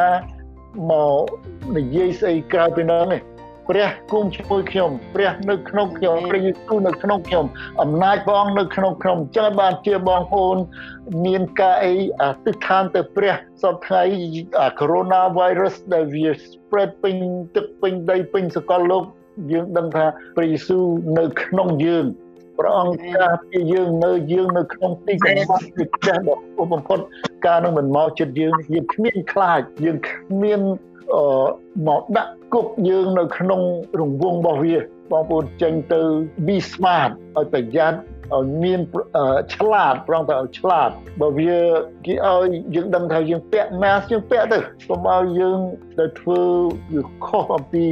[0.92, 1.24] មក
[1.78, 3.18] និយាយស្អីក្រៅពីនោះទេ
[3.70, 7.46] ព្រះគង់ជាមួយខ្ញុំព្រះនៅក្នុងខ្ញុំព្រះយេស៊ូវនៅក្នុងខ្ញុំ
[7.82, 10.58] អំណាចព្រះអង្គនៅក្នុងខ្ញុំចឹងបានជាបងប្អូន
[11.26, 14.04] មានការអីអតិដ្ឋានទៅព្រះសពថ្ងៃ
[14.80, 17.16] coronavirus ដែលវា spread ពេញ
[17.56, 19.04] ទឹកពេញដីពេញសកលលោក
[19.52, 20.06] យើងដឹងថា
[20.36, 20.84] ព្រះយេស៊ូវ
[21.18, 22.06] នៅក្នុងយើង
[22.58, 27.00] ព្រះអង្គការពារយើងនៅយើងនៅក្នុងទីកង្វល់ទីផ្ទះដ៏បំផុត
[27.46, 30.62] ការនឹងមិនមកចិត្តយើងយើងគ្មានខ្លាចយើងគ្មាន
[31.14, 31.24] អឺ
[31.88, 33.62] មកដាក់គុកយើងនៅក្នុង
[34.00, 34.76] រង្វង់របស់វា
[35.12, 36.02] បងប្អូនចេញទៅ
[36.48, 37.98] be smart ឲ្យប្រយ័ត្ន
[38.36, 38.80] ឲ្យមាន
[39.56, 40.90] ឆ្លាតប្រងទៅឲ្យឆ្លាត
[41.22, 41.58] បើវា
[42.06, 45.60] គេឲ្យយើងដឹងថាយើងពាក់ mask យើងពាក់ទៅកុំឲ្យយើង
[46.00, 46.42] ទៅធ្វើ
[46.94, 47.86] វាខុសអំពី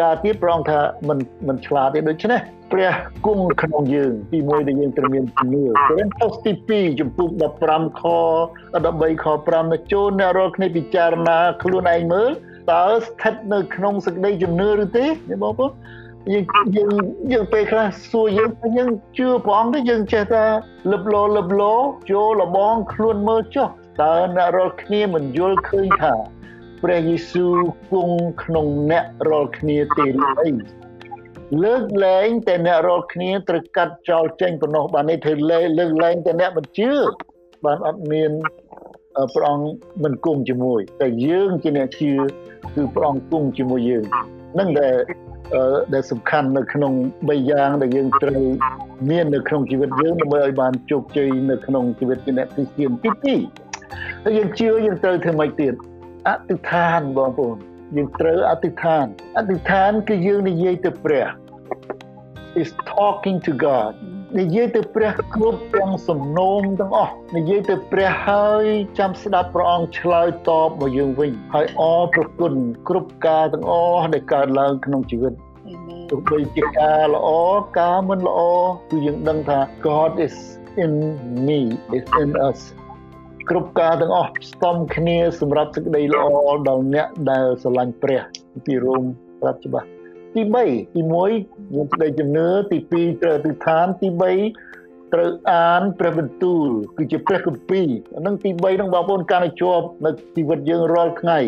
[0.00, 2.40] ការទៀតប្រងថាមិនមិនឆ្លាតទេដូច្នេះ
[2.72, 2.92] ព្រះ
[3.26, 7.28] គង់ក្នុងយើងទីមួយដែលយើងត្រូវមានជំនឿកូរិនថូសទី2ចំពុក
[7.64, 8.02] 15ខ
[8.72, 12.30] 13ខ5នៅចូលអ្នករាល់គ្នាពិចារណាខ្លួនឯងមើល
[12.72, 15.06] តើស្ថិតនៅក្នុងសេចក្តីជំនឿឬទេ
[15.42, 15.72] បងប្អូន
[16.32, 16.44] យើង
[16.76, 16.90] យើង
[17.32, 20.44] យើងពេលខ្លះសួរយើងយើងជឿព្រះអង្គទេយើងចេះថា
[20.92, 21.74] លឹបលោលឹបលោ
[22.10, 23.68] ចូលលបងខ្លួនមើលចុះ
[24.02, 26.14] តើអ្នករាល់គ្នាមិនយល់ឃើញថា
[26.82, 27.54] ព្រះយេស៊ូវ
[27.90, 30.50] គង់ក្នុងអ្នករាល់គ្នាទេឬអី
[31.64, 36.90] លើកលែងតែអ្នករាល់គ្នាត្រូវកាត់ចោលចេញប៉ុណ្ណោះបាននេះធ្វើលើលើកលែងតែអ្នកមិនជឿ
[37.64, 38.30] បានអត់មាន
[39.34, 39.68] ព្រះអង្គ
[40.02, 42.12] មិនគង់ជាមួយតែយើងជាអ្នកជឿ
[42.74, 44.04] គឺព្រះអង្គគង់ជាមួយយើង
[44.58, 44.94] នឹងដែល
[45.94, 46.92] ដែលសំខាន់នៅក្នុង
[47.26, 48.42] 3យ៉ាងដែលយើងត្រូវ
[49.10, 53.36] មាននៅក្នុងជីវិតយើងដើម្បីឲ្យបានជោគជ័យនៅក្នុងជីវិតជាអ្នកគ្រីស្ទានទី
[53.74, 55.74] 2ហើយយើងជឿយើងត្រូវធ្វើម៉េចទៀត
[56.28, 57.56] អធិដ្ឋានបងប្អូន
[57.96, 59.04] យើងត្រូវអធិដ្ឋាន
[59.38, 61.26] អធិដ្ឋានគឺយើងនិយាយទៅព្រះ
[62.60, 63.92] is talking to God
[64.36, 68.64] និយាយទៅព្រះគ្រប់ទាំងសំណូមទាំងអស់និយាយទៅព្រះហើយ
[68.98, 72.52] ចាំស្ដាប់ព្រះអង្គឆ្លើយតបមកយើងវិញហើយអរព្រគុណ
[72.88, 75.32] គ្រប់ការទាំងអស់ដែលកើតឡើងក្នុងជីវិត
[76.10, 77.28] ទោះបីជាការល្អ
[77.78, 78.40] ការមិនល្អ
[78.90, 80.36] គឺយើងដឹងថា God is
[80.84, 80.92] in
[81.46, 81.60] me
[81.96, 82.60] is in us
[83.50, 86.24] គ្រប់ការទាំងអស់ស្ទំគ្នាសម្រាប់សេចក្តីល្អ
[86.68, 88.22] ដល់អ្នកដែលស្រឡាញ់ព្រះ
[88.66, 89.04] ពីរោម
[89.42, 89.97] ប្រាប់ច្បាស់
[90.38, 101.38] ទី3ទី1មានសេចក្តីជំនឿទី2ត្រូវអធិដ្ឋានទី3ត្រូវអានព្រះបន្ទូលគឺជាព្រះគម្ពីរអានឹងទី3នឹងបងប្អូនកាន់តែជាប់នៅជីវិតយើងរាល់ថ្ងៃ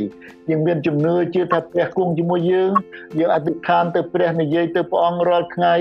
[0.50, 2.72] យើងមានជំនឿជឿថាព្រះគង់ជាមួយយើង
[3.18, 5.74] យើងអធិដ្ឋានទៅព្រះនិយាយទៅព្រះអង្គរាល់ថ្ងៃ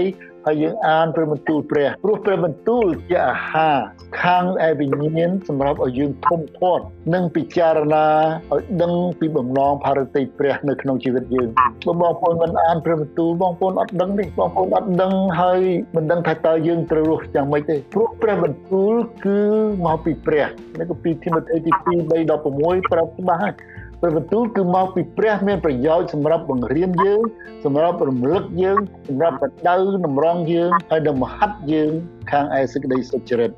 [0.48, 3.78] ហើយយើងអានព្រះបន្ទូលព្រះព្រោះព្រះបន្ទូលជាអាហារ
[4.22, 8.08] ខាងឯវិញ្ញាណសម្រាប់ឲ្យយើងធំធាត់និងពិចារណា
[8.54, 11.50] ឲ្យដឹងពីបំណងភារកិច្ចព្រះនៅក្នុងជីវិតយើង
[11.86, 15.62] បើបងប្អូនមិនអានព្រះបន្ទូលបងប្អូនអត់ដឹងទេបងប្អូនអត់ដឹងហើយ
[15.96, 18.94] មិនដឹងថាតើយើងត្រូវរស់យ៉ាងម៉េចទេព្រោះព្រះបន្ទូល
[19.26, 19.40] គឺ
[19.86, 20.48] មកពីព្រះ
[20.80, 23.56] នៅគម្ពីរទីម៉ូថេទី2 3 16ប្រាប់ច្បាស់ហើយ
[24.02, 27.22] ព្រះបន្ទូលគឺមកពីព្រះមានប្រយោជន៍សម្រាប់បង្រៀនយើង
[27.66, 31.92] សម្រាប់រំលឹកយើងសម្រាប់បដៅតម្រង់យើងហើយនឹងមហិតយើង
[32.32, 33.52] ខាងឯសេចក្តីសុចរិត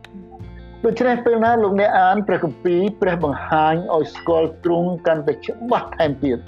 [0.86, 6.40] ដូច្នេះពេលណាលោកអ្នកអានព្រះគម្ពីរព្រះបង្ហាញឲ្យស្គាល់ទ្រង់កាន់តែច្បាស់ថែមទៀត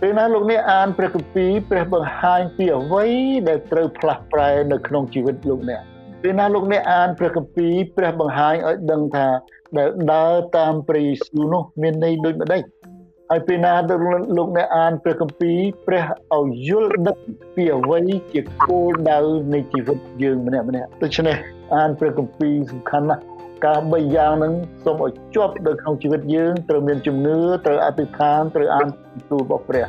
[0.00, 3.06] ពេលណាលោកអ្នកអានព្រះគម្ពីរព្រះបង្ហាញពីអ្វី
[3.48, 5.82] ដែលត្រូវផ្លាស់ប្រែនៅក្នុងជីវិតលោកអ្នក
[6.22, 9.28] ពេលណាលោកអ្នកអានព្រះគម្ពីរព្រះបង្ហាញឲ្យដឹងថា
[9.78, 12.62] ដែលដើរតាមព្រះយេស៊ូវនោះមានន័យដូចម្ដេច
[13.32, 13.74] ហើយពេលណា
[14.36, 16.04] លោកអ្នកអានព្រះគម្ពីរព្រះ
[16.38, 17.16] ឲ្យយល់ដឹក
[17.54, 17.98] ពីអ្វី
[18.32, 19.18] ជាគោលដៅ
[19.54, 21.36] នៃជីវិតយើងម្នាក់ម្នាក់ដូច្នេះ
[21.76, 23.22] អានព្រះគម្ពីរសំខាន់ណាស់
[23.66, 24.52] ការបីយ៉ាងហ្នឹង
[24.84, 28.86] សូមឲ្យជាប់នៅក្នុងជីវិតយើងត្រូវមានជំនឿត្រូវអធិដ្ឋានត្រូវអាន
[29.30, 29.86] ទូលរបស់ព្រះ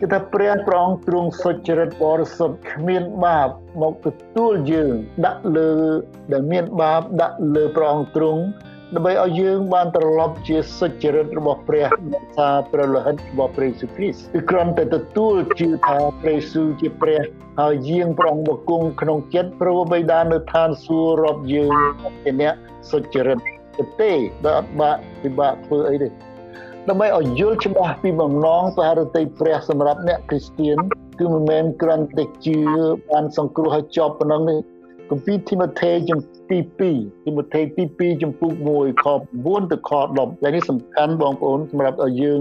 [0.00, 3.48] គឺថាព្រះព្រះអង្គទ្រង់សុចរិតបរិសុទ្ធគ្មានបាប
[3.82, 4.94] មកទទួលយើង
[5.26, 5.70] ដាក់លើ
[6.32, 8.42] ដែលមានបាបដាក់លើព្រះអង្គទ្រង់
[8.94, 11.88] ដើម្បីឲ្យយើងបានត្រឡប់ជាសុចរិតរបស់ព្រះ
[12.36, 17.20] ថាព្រះលោហិតរបស់ព្រះយេស៊ូវគ្រីស្ទគឺគ្រាន់តែទទួលជឿថាព្រះយេស៊ូវជាព្រះ
[17.60, 21.74] ហើយយាងប្រងមកគង់ក្នុងចិត្តព្រះបិតានៅឋានសួគ៌រាប់យើង
[22.24, 22.54] ជាអ្នក
[22.90, 23.38] សុចរិត
[24.00, 24.12] ទេ
[24.44, 26.08] ដែលអត់បាក់ពិបាកធ្វើអីទេ
[26.88, 30.76] ដើម្បីឲ្យយល់ច្បាស់ពីបំណងបរិតីព្រះសម្រាប់អ្នកគ្រីស្ទៀន
[31.18, 32.58] គឺមិនមែនគ្រាន់តែជឿ
[33.10, 34.56] បានសង្គ្រោះឲ្យចប់ប៉ុណ្ណឹងទេ
[35.10, 36.80] គម្ពីរទីម៉ូថេជំទី2
[37.24, 39.06] ទីម៉ូថេទី2ចំពុក1ខ
[39.38, 42.40] 9ទៅខ10ដែលនេះសំខាន់បងប្អូនសម្រាប់ឲ្យយើង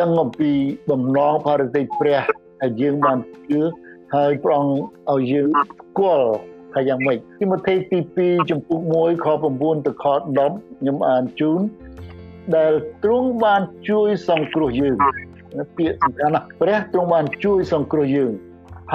[0.00, 0.50] ដឹងអំពី
[0.90, 2.20] បំណងបរិតីព្រះ
[2.62, 3.18] ហើយយើងបាន
[3.50, 3.60] ជឿ
[4.14, 6.30] ហើយព្រះអង្គឲ្យយើងស្គាល់
[6.74, 11.60] ថាយ៉ាងម៉េចទីម៉ូថេទី2ចំពុក1ខ9ទៅខ10ខ្ញុំអានជូន
[12.56, 12.72] ដែល
[13.02, 14.96] ទ្រង់បានជួយសង្គ្រោះយើង
[15.76, 18.32] ពាក្យសំខាន់ណាស់ព្រះទ្រង់បានជួយសង្គ្រោះយើង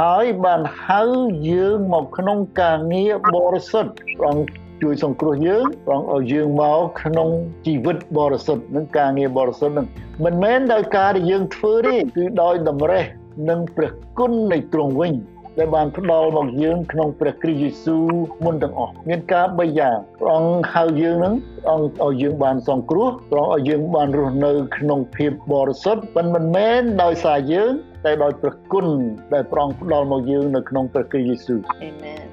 [0.03, 1.01] ហើយបានហៅ
[1.49, 4.49] យើងមកក្នុងការងារបរិសុទ្ធព្រះអង្គ
[4.81, 7.29] ជួយសង្គ្រោះយើងព្រះអង្គឲ្យយើងមកក្នុង
[7.65, 9.87] ជីវិតបរិសុទ្ធនឹងការងារបរិសុទ្ធនឹង
[10.25, 13.03] មិនមែនដោយការដែលយើងធ្វើទេគឺដោយតម្រេះ
[13.49, 15.13] និងព្រះគុណនៃទ្រង់វិញ
[15.57, 18.05] ដែលបានផ្ដល់មកយើងក្នុងព្រះគ្រីស្ទយេស៊ូវ
[18.45, 27.71] មុនទាំងអស់មានការ3យ៉ាងព្រះអង្គហៅយើងនឹងព្រះអង្គឲ្យយើងបានសង្គ្រោះព្រះអង្គឲ្យយើងបានរស់នៅក្នុងភាពបរិសុទ្ធមិនមិនមែនដោយសារយើង
[28.05, 28.87] តែដោយព្រះគុណ
[29.33, 32.25] ដែលព្រះអង្គផ្ដល់មកយើងនៅក្នុងព្រះគ្រីស្ទយេស៊ូវអាមែន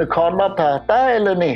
[0.00, 1.54] នៅខ10ថាតែឥឡូវនេះ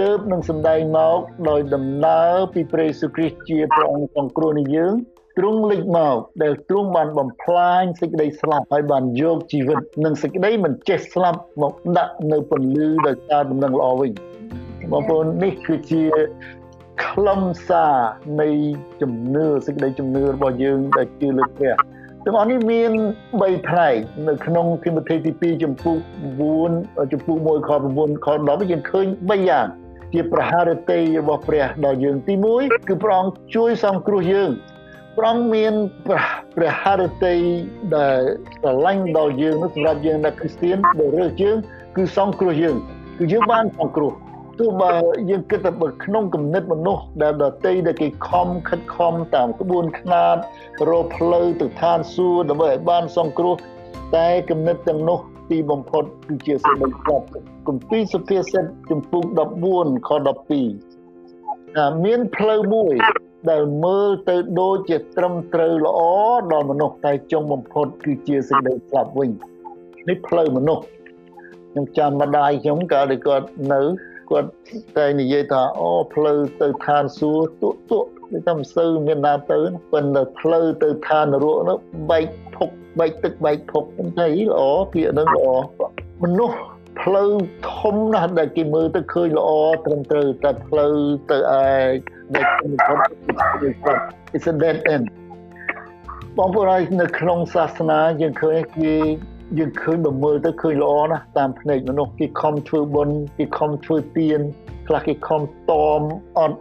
[0.00, 4.94] ទើបនឹងសម្ដែងមកដោយដំណើរពីព្រះយេស៊ូវគ្រីស្ទជាព្រះអង្គសង្គ្រោះនៃយើង
[5.38, 14.10] ទ្រង់លេចមកដែលទ្រង់បានបំផ្លាញសេចក្តីស្លាប់ហើយបានយកជីវិតនិងសេចក្តីមិនចេះស្លាប់មកដាក់នៅពន្លឺដោយសារដំណឹងល្អវិញ
[14.92, 16.02] បងប្អូននេះគឺជា
[17.06, 17.96] ខ្លឹមសារ
[18.40, 18.48] នៃ
[19.00, 21.74] ជំនឿសេចក្តីជំនឿរបស់យើងដែលជឿលើព្រះ
[22.24, 22.92] ទាំងអស់នេះមាន
[23.30, 23.94] 3ផ្នែក
[24.28, 25.98] នៅក្នុងទីម៉ូថេទី2ចំពុក
[26.54, 29.66] 9ចំពុក1ខ9ខ10យើងឃើញ3យ៉ាង
[30.12, 34.50] ជាប្រហារតីរបស់ព្រះដល់យើងទី1គឺព្រះអង្គជួយសង្គ្រោះយើង
[35.16, 35.74] ព្រះអង្គមាន
[36.06, 37.36] ព្រះハរតី
[37.96, 38.20] ដែល
[38.56, 41.56] ស្រឡាញ់ដល់យើងសម្រាប់យើងអ្នកគ្រីស្ទានដែលរើសយើង
[41.96, 42.76] គឺសង្គ្រោះយើង
[43.18, 44.12] គឺយើងបានសង្គ្រោះ
[44.58, 44.92] ទោះបើ
[45.30, 50.36] យើងគិតទៅក្នុងគំនិតមនុស្សដែលដតីដែលគេខំខិតខំតាមក្បួនខ្នាត
[50.88, 53.54] រកផ្លូវទៅឋានសួគ៌ដើម្បីឲ្យបានសង្គ្រោះ
[54.16, 55.18] តែគំនិតទាំងនោះ
[55.50, 57.26] ទីបំផុតគឺជាសេចក្តីស្លាប់
[57.68, 59.22] គម្ពីរសុភាសិតចំពុក
[59.66, 60.10] 14ខ
[60.92, 62.94] 12ថាមានផ្លូវមួយ
[63.50, 66.00] ដែលមើលទៅដូចជាត្រឹមត្រូវល្អ
[66.52, 69.30] ដល់មនុស្សតែចុងបំផុតគឺជាសេចក្តីស្លាប់វិញ
[70.08, 70.84] នេះផ្លូវមនុស្ស
[71.72, 73.80] ខ្ញុំចាំម្ដាយខ្ញុំកាលដែលគាត់នៅ
[74.30, 74.50] គាត់
[74.96, 79.58] តែនិយាយថាអូផ្លូវទៅឋានសួគ៌ទក់ទក់វាតែមិនសូវមានណាទៅ
[79.92, 81.78] ប៉ុន្តែផ្លូវទៅឋាននរកនោះ
[82.10, 82.26] បែក
[82.56, 83.84] ភុកបែកទឹកបែកភុក
[84.18, 84.60] តែល្អ
[84.92, 85.46] ពាក្យហ្នឹងល្អ
[86.22, 86.56] មនុស្ស
[87.02, 87.30] ផ្លូវ
[87.74, 89.50] ធំណាស់ដែលគេមើលទៅឃើញល្អ
[89.84, 90.94] ត្រឹមត្រូវតែផ្លូវ
[91.30, 91.64] ទៅឯ
[92.34, 92.98] ដែលខ្ញុំផុត
[94.34, 95.04] it's a dead end
[96.38, 98.94] បងប្អូនហើយនៅក្នុងសាសនាយើងឃើញគេ
[99.58, 104.40] យើងឃើញបើមើលទៅឃើញល្អណាស់តាមភ្នែកមនុស្សគេខំធ្វើបុណ្យគេខំធ្វើទាន
[104.88, 106.02] ខ្លះគេខំតម
[106.38, 106.58] អត់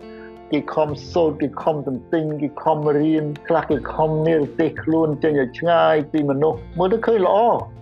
[0.52, 7.38] គេខំសូត្រគេខំទន្ទិញគេខំរៀនខ្លះគេខំនិរទេសខ្លួនចេញឲ្យឆ្ងាយពីមនុស្សមើលទៅឃើញល្អ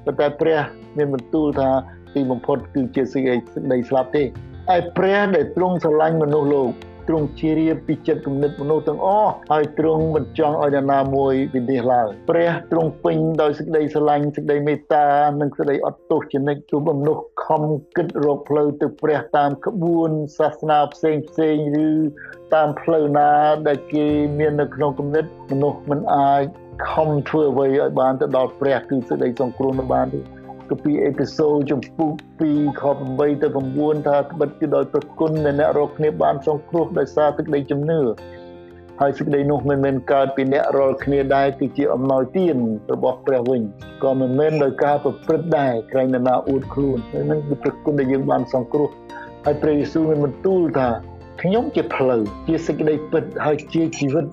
[0.05, 0.59] ប៉ុន្តែព្រះ
[0.97, 1.69] មានបន្ទូលថា
[2.15, 4.23] ទីបំផុតគឺជាសេចក្តីស្លាប់ទេ
[4.69, 6.71] ហើយព្រះដែលទ្រង់ស្រឡាញ់មនុស្សលោក
[7.07, 15.05] ទ្រង់ជ្រាបពីចិត្តគំនិតមនុស្សទាំងអស់ហើយទ្រង់មិនចង់ឲ្យអ្នកណាមួយវិនិច្ឆ័យឡើយព្រះទ្រង់ពេញដោយសេចក្តីស្រឡាញ់សេចក្តីមេត្តា
[15.41, 17.63] និងសេចក្តីអត់ទោសជានិច្ចទូមនុស្សខំ
[17.95, 21.55] គិតរកផ្លូវទៅព្រះតាមក្បួនសាសនាផ្សេងផ្សេង
[21.87, 21.89] ឬ
[22.53, 23.29] តាមផ្លូវណា
[23.67, 24.05] ដែលគេ
[24.39, 26.43] មាននៅក្នុងគំនិតមនុស្សមិនអាច
[26.89, 30.40] ខំធ្វើអ្វីឲ្យបានទៅដល់ព្រះគឺសេចក្តីសង្គ្រោះនៅបានទេ
[30.71, 32.11] គម្ពីរអេពីសូតចំពុក
[32.47, 38.01] 2ខ8ទៅ9ថាត្បិតគឺដោយប្រគុណនៃអ្នករកគ្នាបានសង្គ្រោះដោយសារទឹកដីជំនឿ
[39.01, 42.57] ហើយសេចក្តីនោះមិនមែនកើតពីអ្នករាល់គ្នាដែរគឺជាអំណោយទាន
[42.93, 43.61] របស់ព្រះវិញ
[44.03, 46.97] ក៏មិនមែនដោយការប្រព្រឹត្តដែរក្រែងណាអួតខ្លួន
[47.31, 48.89] នឹងគឺប្រគុណដែលយើងបានសង្គ្រោះ
[49.45, 50.89] ហើយព្រះយេស៊ូវមានបន្ទូលថា
[51.41, 54.25] ខ្ញុំជាផ្លូវជាសេចក្តីពិតហើយជាជីវិត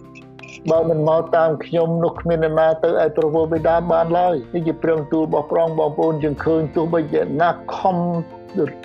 [0.70, 7.96] បើមិនមកតាមខ្ញុំនោះគ្មាននរណាទៅឲ្យប្រពោបិតាបានឡើយនេះជាព្រមទូលរបស់ព្រះអង្គបងប្អូនយើងឃើញទោះបីជាណាខំ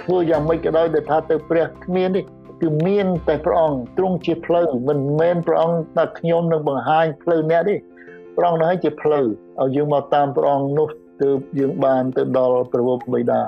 [0.01, 2.23] ធ្វើយ៉ាងម៉េចក៏ដោយដែលថាទៅព្រះគ្មាននេះ
[2.61, 7.75] គឺមានតែព្រះអង្គទ្រង់ជាផ្លូវមិនមែនព្រះអង្គតែខ្ញុំនឹងបង្ហាញផ្លូវអ្នកទេ
[8.37, 9.25] ព្រះអង្គនឹងជាផ្លូវ
[9.61, 10.87] ឲ្យយើងមកតាមព្រះអង្គនោះ
[11.21, 13.41] ទើបយើងបានទៅដល់ព្រះពុទ្ធបិតា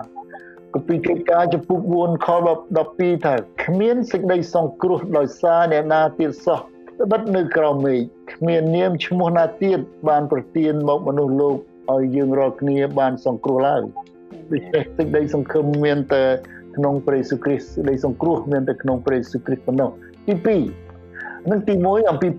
[0.73, 2.27] គម្ពីរកិច្ចការចំពុក4ខ
[2.77, 6.59] 12ថាគ្មានសេចក្តីសង្គ្រោះដោយសារអ្នកណាទៀតសោះ
[7.01, 7.99] ត្បិតនៅក្រោមមេឃ
[8.33, 9.79] គ្មាននាមឈ្មោះណាទៀត
[10.09, 11.55] បានប្រទានមកមនុស្សលោក
[11.93, 13.81] ឲ្យយើងរាល់គ្នាបានសង្គ្រោះឡើយ
[14.51, 16.23] ដូច្នេះសេចក្តីសង្ឃឹមមានតែ
[16.75, 19.89] ក្នុងព្រះយេស៊ូវគ្រីស្ទសេចក្តីសង្គ្រោះមានតែក្នុងព្រះយេស៊ូវគ្រីស្ទប៉ុណ្ណោះ
[20.27, 20.33] ទី
[21.05, 22.29] 2នឹងទី1អំពី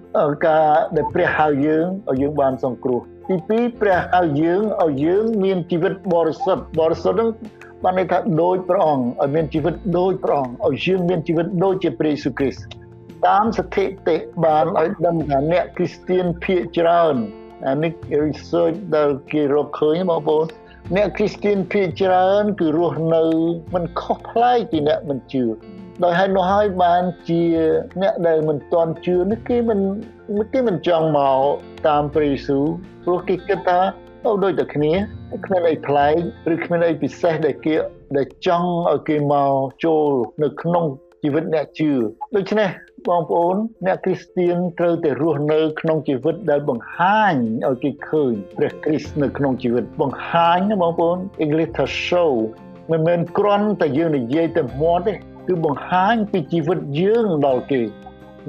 [0.46, 0.66] ការ
[0.96, 7.30] ដែលព្រះហៅយើងឲ្យយើងបានសង្គ្រោះទី2ព្រះហៅយើងឲ្យយើងមានជីវិតបរិសុទ្ធបរិសុទ្ធនឹង
[7.84, 12.85] បានន័យថាដូចព្រះអង្គឲ្យមានជីវិតដូចព្រះអង្គឲ្យយើងមានជីវិតដូចជាព្រះយេស៊ូវគ្រីស្ទ
[13.26, 17.14] តាមស្ថិតិបានឲ្យដឹងថាអ្នកគ្រីស្ទៀនភាគច្រើន
[17.66, 17.92] អានេះ
[18.26, 20.46] research ដែលគេរកឃើញបងប្អូន
[20.96, 23.24] អ្នកគ្រីស្ទៀនភាគច្រើនគឺរស់នៅ
[23.74, 25.44] មិនខុសប្លែកពីអ្នកមិនជឿ
[26.04, 27.42] ដោយហេតុនោះហើយបានជា
[28.02, 29.80] អ្នកដែលមិនទាន់ជឿនេះគេមិន
[30.52, 31.40] គេមិនចង់មក
[31.88, 32.64] តាមព្រះយេស៊ូវ
[33.04, 33.80] ព្រោះគេគិតថា
[34.24, 34.92] អូដូចតែគ្នា
[35.46, 36.14] គ្មានអីប្លែក
[36.52, 37.74] ឬគ្មានអីពិសេសដែលគេ
[38.16, 39.52] ដែលចង់ឲ្យគេមក
[39.84, 40.08] ចូល
[40.42, 40.84] នៅក្នុង
[41.22, 41.90] ជីវិតអ្នកជឿ
[42.36, 42.68] ដូច្នេះ
[43.08, 47.34] បងប្អូនអ្នកគ្រីស្ទៀនត្រូវតែរស់នៅក្នុងជីវិតដែលបង្ហាញ
[47.68, 52.32] ឲ្យគេឃើញព្រះគ្រីស្ទនៅក្នុងជីវិតបង្ហាញណាបងប្អូន English ថា show
[52.90, 55.14] មិនមែនគ្រាន់តែយើងនិយាយតែមាត់ទេ
[55.48, 57.82] គឺបង្ហាញពីជីវិតយើងដល់គេ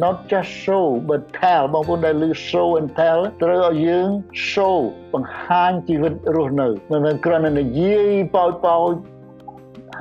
[0.04, 4.10] not just show but tell បងប្អូនដែលឮ show and tell ត្រូវឲ្យយើង
[4.52, 4.78] show
[5.13, 8.91] បង្ហាញជីវិតរស់នៅមិនមែនគ្រាន់តែនិយាយប៉ោចប៉ោច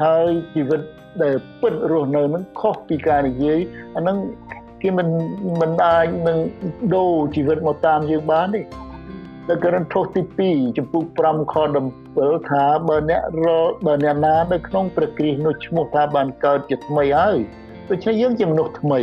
[0.03, 0.81] ហើយជីវិត
[1.23, 3.59] ដែលពិតរស់នៅនឹងខុសពីការនិយាយ
[3.97, 4.17] អានឹង
[4.83, 5.09] គេមិន
[5.61, 6.39] មិនអាចនឹង
[6.95, 8.63] ដូរជីវិតមកតាមយើងបានទេ
[9.49, 11.55] ដល់ករណីទី2ចំពុក5ខ
[12.03, 13.49] 17ថាបើអ្នករ
[13.87, 17.37] បើអ្នកណានៅក្នុងព្រះគ្រីស្ទនោះឈ្មោះថាបានកើតជាថ្មីហើយ
[17.91, 19.01] ដូច្នេះយើងជាមនុស្សថ្មី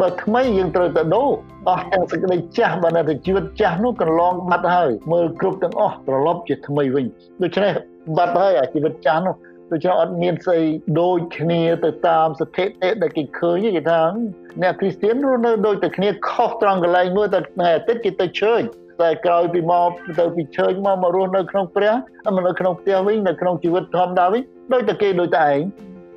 [0.00, 1.30] បើថ្មីយើងត្រូវតែដូរ
[1.68, 7.06] អស់ទាំងសេចក្តីចាស់បើនៅតែជីវិតចាស់នោះកន្លងបាត់ហើយមើលគ្រប់ទាំងអស់ត្រឡប់ជាថ្មីវិញ
[7.42, 7.72] ដូច្នេះ
[8.16, 9.34] បាត់ហើយអាជីវិតចាស់នោះ
[9.72, 10.60] ដូច្នេះអត់មានស្អី
[11.00, 14.02] ដូចគ្នាទៅតាមស្ថិតិដែលគេឃើញគេថា
[14.62, 18.62] អ្នកគ្រីស្ទៀនរស់នៅដូចតែគ្នាខុសត្រង់កន្លែងមួយតែថ្ងៃអាទិត្យគេទៅជើញ
[19.02, 21.94] តែក្រោយពីមកទៅពីជើញមកម្ករស់នៅក្នុងព្រះ
[22.48, 25.58] នៅក្នុងផ្ទះវិញនៅក្នុងជីវិតធម្មតាវិញដូចតែគេដូចតែឯង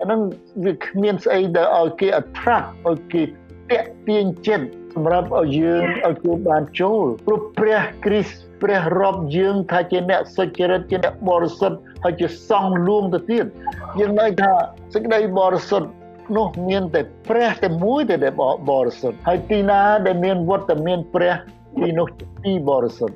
[0.01, 0.19] អាហ្នឹង
[0.65, 3.23] វាគ្មានស្អីដែលឲ្យគេ attract ឲ្យគេ
[3.71, 13.45] តាក់ទាញចិត្តសម្រាប់ឲ្យយើងឲ្យគេបានចូលព្រោះព្រះគ្រីស្ទ ព្រះរាប់យើងថាជាអ្នកសុចរិតជាអ្នកបរិសុទ្ធហើយជាសង្ឃលួងទៅទៀត
[13.99, 14.51] យើងនៅថា
[14.93, 15.89] សេចក្តីបរិសុទ្ធ
[16.37, 18.33] នោះមានតែព្រះតែមួយទេដែល
[18.71, 21.33] បរិសុទ្ធហើយទីណាដែលមានវត្តមានព្រះ
[21.81, 22.07] ទីនោះ
[22.45, 23.15] ទីបរិសុទ្ធ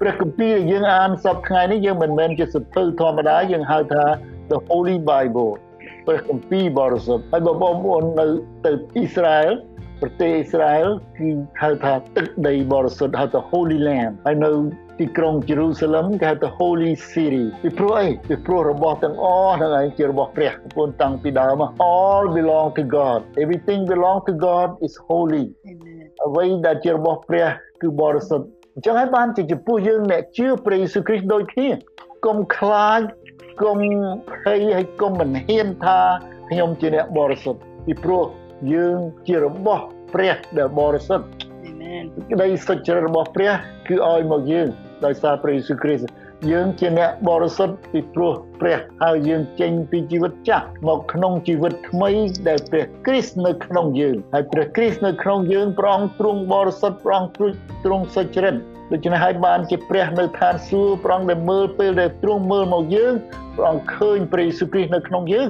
[0.00, 4.04] ព្រះគម្ពីរដែលយើងអានសពថ្ងៃនេះយើងមិនមែនជាសភៅធម្មតាយើងហៅថា
[4.50, 5.52] the holy bible
[6.06, 8.26] ព្រះគម្ពីរបរិសុទ្ធហើយបងប្អូននៅ
[8.64, 9.52] ទៅអ៊ីស្រាអែល
[10.02, 11.28] ប្រទេសអ៊ីស្រាអែលគឺ
[11.62, 14.50] ហៅថាទឹកដីបរិសុទ្ធហៅថា Holy Land ហើយនៅ
[15.00, 21.62] ទីក្រុង Jerusalem គេហៅថា Holy City ពីព្រោះអីពីព្រោះរបស់ទាំងអស់ហ្នឹងឯងជារបស់ព្រះប្រពន្ធតាំងពីដើម
[21.94, 25.44] all belong to God everything belong to God is holy
[26.26, 27.48] អ្វីដែលជារបស់ព្រះ
[27.82, 31.68] គឺបរិសុទ្ធអញ្ចឹងហើយបានជាចំពោះយើងអ្នកជឿព្រះយេស៊ូវគ្រីស្ទដូចគ្នា
[32.26, 33.00] កុំខ្លាច
[33.62, 33.78] កុំ
[34.30, 35.98] ភ័យហើយកុំមិនហ៊ានថា
[36.50, 38.24] ខ្ញុំជាអ្នកបរិសុទ្ធពីព្រោះ
[38.72, 39.82] យើងជារបស់
[40.14, 41.26] ព្រះដែលបរិសុទ្ធ
[41.66, 43.52] អាមែនក្តីសុចរិតរបស់ព្រះ
[43.88, 44.68] គឺឲ្យមកយើង
[45.04, 46.10] ដោយសារព្រះយេស៊ូវគ្រីស្ទ
[46.50, 52.10] យើងជាអ្នកបរិសុទ្ធពីព្រោះព្រះហើយយើងចេញពីជីវិតចាស់មកក្នុងជីវិតថ្មី
[52.48, 57.34] ដែលព្រះគ្រីស្ទនៅក្នុងយើងហើយព្រះគ្រីស្ទនៅក្នុងយើងព្រះអង្គទ្រង់បរិសុទ្ធព្រះអង្គ
[57.84, 58.54] ទ្រង់សុចរិត
[58.92, 63.14] ដូច្នេះហើយបានជាព្រះនៅឋានសួគ៌ព្រះអង្គដែលមើលពេលដែលទ្រង់មើលមកយើង
[63.56, 65.48] ព្រះអង្គឃើញព្រះយេស៊ូវគ្រីស្ទនៅក្នុងយើង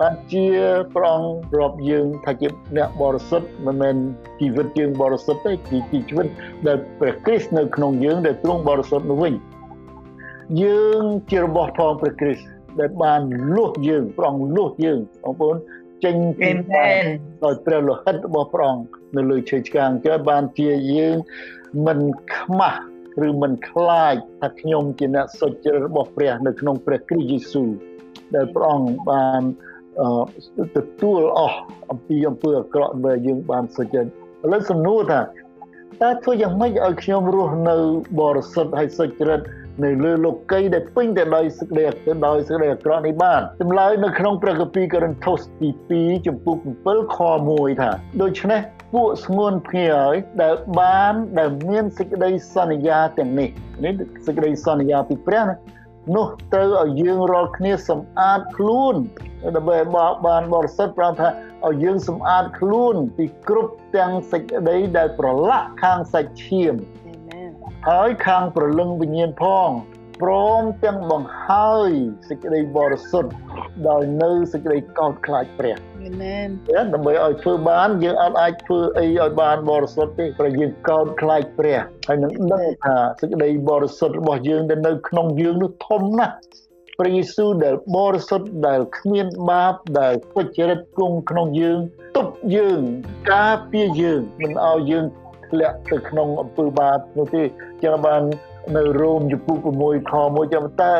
[0.00, 0.46] បានជា
[0.94, 3.96] ព្រះអង្គរាប់យើងថាជាអ្នកបរិសុទ្ធមិនមែន
[4.40, 6.26] ជីវិតយើងបរិសុទ្ធទេគឺជីវិត
[6.66, 9.34] ដែលព្រះគ្រីស្ទនៅក្នុងយើងដែលទ្រង់បរិសុទ្ធនោះវិញ
[10.62, 12.44] យើងជារបស់ផងព្រះគ្រីស្ទ
[12.80, 13.20] ដែលបាន
[13.56, 15.56] លុះយើងព្រះអង្គលុះយើងបងប្អូន
[16.04, 16.50] ចេញពី
[17.44, 21.16] ដោយព្រះលោហិតរបស់ព្រះអង្គនៅលើឈើឆ្កាងចុះបានជាយើង
[21.86, 22.00] មិន
[22.36, 22.80] ខ្មាស់
[23.28, 27.70] ឬមិនខ្លាចថាខ្ញុំជាអ្នកសុចរិតរបស់ព្រះ នៅក្នុងព្រះគ្រីស្ទយេស៊ូវ
[28.34, 29.42] ដែលព្រះអង្គបាន
[30.76, 31.58] ទទួលអស់
[31.90, 34.08] អំពីអំពើអាក្រក់ដែលយើងបានសុចរិតឥ
[34.52, 35.20] ឡូវសំណួរថា
[36.02, 37.76] តើធ្វើយ៉ាងម៉េចឲ្យខ្ញុំរស់នៅ
[38.20, 39.40] បរិសុទ្ធហើយសុចរិត
[39.84, 41.84] នៅលើលោកីដែលពេញទៅដោយសេចក្តី
[42.26, 47.90] ដោយសេចក្តីអាក្រក់នេះបានចម្លើយនៅក្នុងព្រះគម្ពីរកូរិនថូសទី2ចំពុក7ខ1ថា
[48.22, 48.60] ដូច្នេះ
[48.94, 53.48] ពួកស្ងួនភ្ងាយដែលបានដែលមានសេចក្តីសន្យាទាំងនេះ
[53.84, 53.92] នេះ
[54.26, 55.54] សេចក្តីសន្យាពីព្រះណា
[56.12, 58.96] នោះត្រូវឲ្យយើងរាល់គ្នាសម្អាតខ្លួន
[59.56, 59.78] ដើម្បី
[60.26, 61.28] បានបរិសុទ្ធប្រងថា
[61.66, 66.74] ឲ្យយើងសម្អាតខ្លួនពីគ្រប់ទាំងសេចក្តីដែលប្រឡាក់ខាងសាច់ឈាម
[67.88, 69.68] ហើយខាងប្រលឹងវិញ្ញាណផង
[70.22, 71.90] ព្រមទាំងបង្ហើយ
[72.28, 73.30] សេចក្តីបរិសុទ្ធ
[73.88, 76.48] ដោយនៅសេចក្តីកោតខ្លាចព្រះអាមែន
[76.94, 86.34] ដើម្បីឲ្យធ្វើបានយើងអត់អាចធ្វើអីឲ្យបានបរិសុទ្ធទេព្រោះយើងកោតខ្លាចព្រះហើយនឹងដឹងថាសេចក្តីបរិសុទ្ធរបស់យើងដែលនៅក្នុងយើងនោះធំណាស់
[86.98, 91.78] ព្រះយេស៊ូវដែលបរិសុទ្ធដែលគ្មានបាបដែលពុជរិតគង់ក្នុងយើង
[92.16, 92.80] ទប់យើង
[93.32, 95.04] ការពារយើងមិនឲ្យយើង
[95.48, 97.42] ធ្លាក់ទៅក្នុងអំពើបាបនោះទេ
[97.82, 98.22] ចឹងបាន
[98.72, 100.92] នៅរ៉ូមចំពុក6ខ1ចាំតើ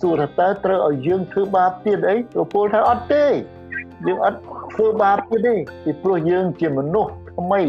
[0.00, 3.26] សួរថាតើត្រូវឲ្យយើងធ្វើបាបទៀតអីប្រពន្ធថាអត់ទេ
[4.06, 4.40] យើងអត់
[4.74, 5.54] ធ្វើបាបទៀតទេ
[5.84, 7.62] ពីព្រោះយើងជាមនុស្សថ្មី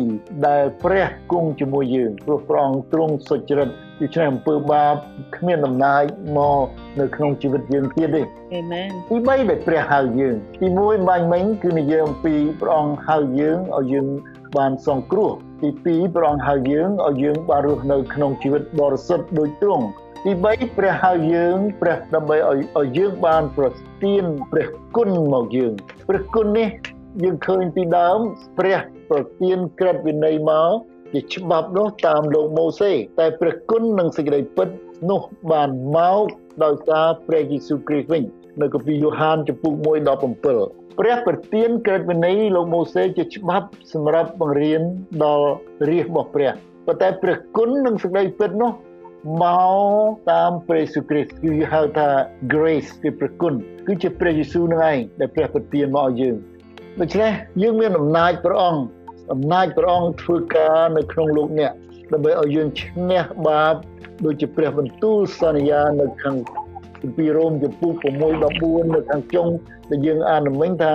[0.48, 3.70] ដែលព្រះគង់ជាមួយយើងព្រោះព្រះអង្គទ្រង់សុចរិត
[4.02, 4.96] ដូច្នេះអំពើបាប
[5.36, 6.04] គ្មានអំណាច
[6.38, 6.66] មក
[7.00, 8.22] នៅក្នុងជីវិតយើងទៀតទេ
[8.56, 14.08] អាមែនទី3ដែលព្រះហៅយើងទី1បាញ់មិញគឺនិយាយអំពីព្រះអង្គហៅយើងឲ្យយើង
[14.58, 15.32] បានសង្គ្រោះ
[15.62, 19.86] ទី2ព្រះអង្គហៅយើងឲ្យយើងបានរស់នៅក្នុងជីវិតបរិសុទ្ធដូចទ្រង់
[20.26, 23.66] ទី3ព្រះហៅយើងព្រះដើម្បីឲ្យឲ្យយើងបានប្រ
[24.04, 25.74] ទានព្រះគុណមកយើង
[26.08, 26.68] ព្រះគុណនេះ
[27.24, 28.20] យើងឃើញពីដើម
[28.60, 30.72] ព្រះប្រទានក្រឹតវិន័យមក
[31.14, 34.70] ជាច្បាប់នោះតាមលោកម៉ូសេតែព្រះគុណនិងសេចក្តីពិត
[35.10, 36.26] នោះបានមក
[36.64, 38.24] ដោយសារព្រះយេស៊ូវគ្រីស្ទវិញ
[38.62, 39.74] នៅគម្ពីរយ៉ូហានចំពុក
[40.36, 44.82] 1:17ព្រះប្រទានក្រឹតវិន័យលោកម៉ូសេជាច្បាប់សម្រាប់បង្រៀន
[45.24, 45.50] ដល់
[45.89, 46.52] រាជរបស់ព្រះ
[46.86, 48.72] ប៉ុន្តែព្រះគុណនិងសេចក្តីពិតនោះ
[49.41, 49.45] ម
[50.06, 52.10] កតាមព្រះយេស៊ូវគ្រីស្ទគឺហៅថា
[52.54, 53.54] grace គឺព្រះគុណ
[53.88, 56.36] គឺជាព្រះយេស៊ូវនឹងឯងដែលព្រះប្រទានមកឲ្យយើង
[57.00, 58.82] ដូច្នេះយើងមានអំណាចព្រះអង្គ
[59.34, 61.72] អំណាចព្រះអង្គធ្វើការនៅក្នុងលោកអ្នក
[62.13, 63.76] ដើម្បីឲ្យយើងឈ្នះបាប
[64.26, 67.94] ដូចជាព្រះបន្ទូលសន្យានៅខាងគម្ពីររ៉ូមចំពុក
[68.44, 69.48] 6:14នៅខាងចុង
[69.90, 70.94] ដែលយើងអានមិញថា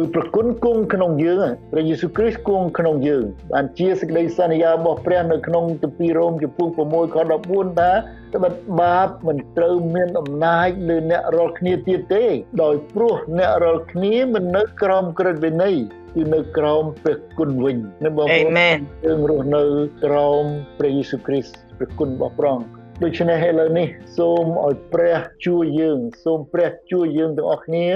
[0.00, 7.16] គឺប្រគុណគង់ក្នុងយើងព្រះយេស៊ូវគ្រីស្ទគង់ក្នុងយើងបានជាសេចក្តីសន្យារបស់ព្រះនៅក្នុងគម្ពីររ៉ូមចំពុក6ខ
[7.48, 7.92] 14ថា
[8.34, 12.24] ត្បិតបាបមិនត្រូវមានអំណាចលើអ្នករាល់គ្នាទៀតទេ
[12.62, 15.76] ដោយព្រោះអ្នករាល់គ្នាមិននៅក្រោមក្រឹតវិន័យ
[16.14, 18.60] គឺនៅក្រោមព្រះគុណវិញណាបងប្អូន
[19.04, 19.64] យើងរស់នៅ
[20.04, 20.44] ក្រោម
[20.78, 27.86] ព្រះយេស៊ូវគ្រីស្ទព្រះគុណរបស់ព្រះអង្គ ដូច្នេះឥឡូវនេះសូមឲ្យព្រះជួយយើងសូមព្រះជួយយើងទាំងអស់គ្នា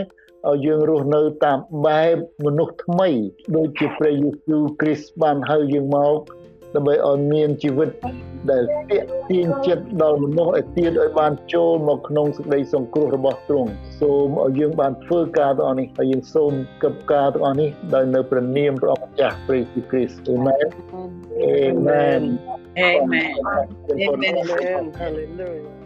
[0.48, 3.08] ឲ្យយើងរស់នៅតាមបែបមនុស្សថ្មី
[3.56, 6.18] ដូចជាព្រះយេស៊ូវគ្រីស្ទបានហៅយើងមក
[6.74, 7.90] ដើម្បីឲ្យមានជីវិត
[8.50, 20.66] ដែលទាក់ទាញចិត្តដល់មនុស្សឲ្យទៀតឲ្យបានចូលមកក្នុងសេចក្តីសង្គ្រោះរបស់ទ្រង់សូមឲ្យយើងបានធ្វើការទាំងអស់នេះហើយយើងសូមគប់ការទាំងអស់នេះដោយនៅព្រះនាមព្រះម្ចាស់ព្រះយេស៊ូវគ្រីស្ទអាមែន
[21.42, 22.20] អេមែន
[22.78, 23.34] អេមែន
[23.90, 24.08] អេ
[24.50, 25.82] មែន Hallelujah